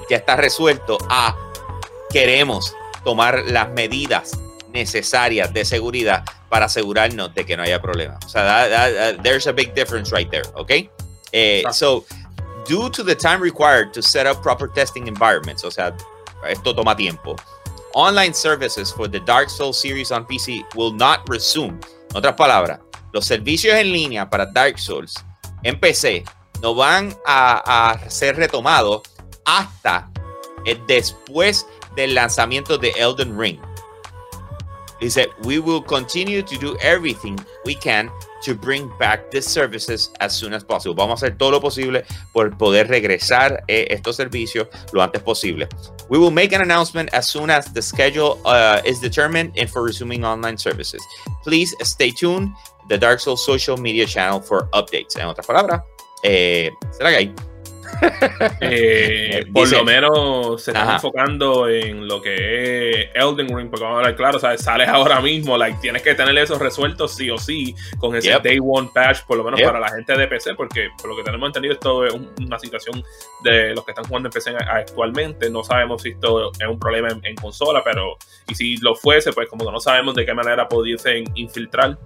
[0.10, 1.36] ya está resuelto a
[2.10, 4.40] queremos tomar las medidas
[4.74, 8.18] necesarias de seguridad para asegurarnos de que no haya problema.
[8.26, 10.90] O sea, that, that, that, there's a big difference right there, okay?
[11.32, 12.06] Eh, so,
[12.68, 15.96] due to the time required to set up proper testing environments, o sea,
[16.48, 17.36] esto toma tiempo.
[17.96, 21.80] Online services for the Dark Souls series on PC will not resume.
[22.12, 22.80] En otras palabras,
[23.14, 25.24] los servicios en línea para Dark Souls
[25.64, 26.24] en PC
[26.62, 29.02] no van a, a ser retomados
[29.46, 30.10] hasta
[30.66, 33.60] eh, después del lanzamiento de Elden Ring.
[35.04, 38.10] Dice, we will continue to do everything we can
[38.44, 40.96] to bring back these services as soon as possible.
[40.96, 45.68] Vamos a hacer todo lo posible por poder regresar eh, estos servicios lo antes posible.
[46.10, 49.84] We will make an announcement as soon as the schedule uh, is determined and for
[49.84, 51.04] resuming online services.
[51.44, 52.54] Please stay tuned
[52.88, 55.18] the Dark Souls social media channel for updates.
[55.18, 55.82] En otras palabras,
[56.24, 57.34] eh, ¿será hay?
[58.62, 60.96] Eh, por Dice, lo menos se están ajá.
[60.96, 64.62] enfocando en lo que es Elden Ring, porque vamos a hablar claro, ¿sabes?
[64.62, 68.44] sales ahora mismo, like, tienes que tener esos resueltos sí o sí con ese yep.
[68.44, 69.68] Day One Patch, por lo menos yep.
[69.68, 73.04] para la gente de PC, porque por lo que tenemos entendido, esto es una situación
[73.44, 75.50] de los que están jugando en PC actualmente.
[75.50, 78.18] No sabemos si esto es un problema en, en consola, pero
[78.48, 81.98] y si lo fuese, pues como que no sabemos de qué manera pudiesen infiltrar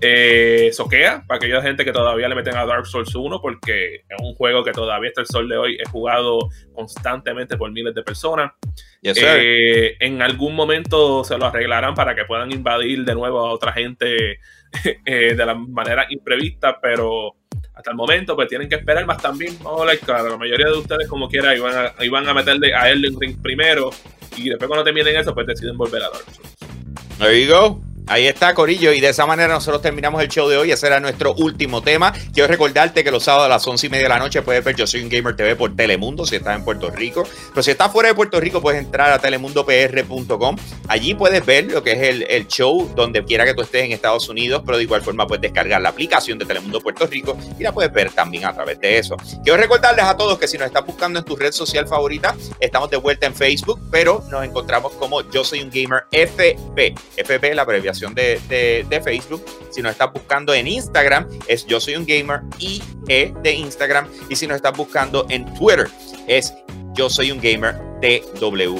[0.00, 4.16] eh, soquea para aquella gente que todavía le meten a Dark Souls 1 porque es
[4.22, 8.02] un juego que todavía hasta el sol de hoy he jugado constantemente por miles de
[8.02, 8.52] personas.
[9.02, 13.52] Yes, eh, en algún momento se lo arreglarán para que puedan invadir de nuevo a
[13.52, 14.38] otra gente
[15.04, 17.36] eh, de la manera imprevista, pero
[17.74, 19.56] hasta el momento pues tienen que esperar más también.
[19.62, 22.74] Vamos a hablar claro, la mayoría de ustedes como quiera iban a, iban a meterle
[22.74, 23.90] a Elden Ring primero
[24.36, 26.56] y después cuando terminen eso pues deciden volver a Dark Souls.
[27.18, 27.89] There you go.
[28.10, 30.72] Ahí está, Corillo, y de esa manera nosotros terminamos el show de hoy.
[30.72, 32.12] Ese era nuestro último tema.
[32.34, 34.74] Quiero recordarte que los sábados a las once y media de la noche puedes ver
[34.74, 37.22] Yo Soy un Gamer TV por Telemundo si estás en Puerto Rico.
[37.50, 40.56] Pero si estás fuera de Puerto Rico, puedes entrar a telemundopr.com.
[40.88, 43.92] Allí puedes ver lo que es el, el, show donde quiera que tú estés en
[43.92, 47.62] Estados Unidos, pero de igual forma puedes descargar la aplicación de Telemundo Puerto Rico y
[47.62, 49.16] la puedes ver también a través de eso.
[49.44, 52.90] Quiero recordarles a todos que si nos estás buscando en tu red social favorita, estamos
[52.90, 56.96] de vuelta en Facebook, pero nos encontramos como Yo Soy un Gamer FP.
[57.16, 59.44] FP es la abreviación de, Facebook.
[59.70, 62.82] Si nos estás buscando en Instagram, es Yo Soy un Gamer IE
[63.42, 64.08] de Instagram.
[64.28, 65.88] Y si nos estás buscando en Twitter,
[66.26, 66.54] es
[66.94, 68.78] Yo Soy un Gamer TW.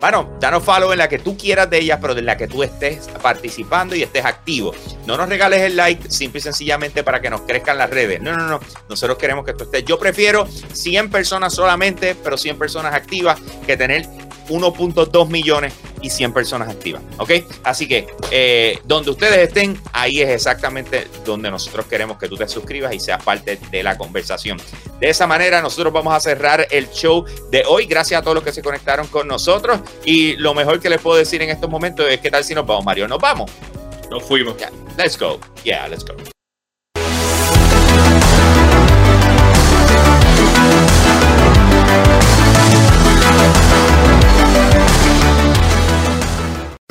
[0.00, 2.62] Bueno, danos follow en la que tú quieras de ellas, pero de la que tú
[2.62, 4.72] estés participando y estés activo.
[5.06, 8.20] No nos regales el like simple y sencillamente para que nos crezcan las redes.
[8.22, 8.60] No, no, no.
[8.88, 9.84] Nosotros queremos que tú estés.
[9.84, 14.06] Yo prefiero 100 personas solamente, pero 100 personas activas, que tener
[14.48, 17.02] 1.2 millones y 100 personas activas.
[17.18, 17.30] ¿Ok?
[17.64, 22.48] Así que eh, donde ustedes estén, ahí es exactamente donde nosotros queremos que tú te
[22.48, 24.58] suscribas y seas parte de la conversación.
[25.00, 27.86] De esa manera, nosotros vamos a cerrar el show de hoy.
[27.86, 29.80] Gracias a todos los que se conectaron con nosotros.
[30.04, 32.66] Y lo mejor que les puedo decir en estos momentos es: ¿qué tal si nos
[32.66, 33.06] vamos, Mario?
[33.08, 33.50] Nos vamos.
[34.10, 34.56] Nos fuimos.
[34.56, 35.38] Yeah, let's go.
[35.64, 36.14] Yeah, let's go.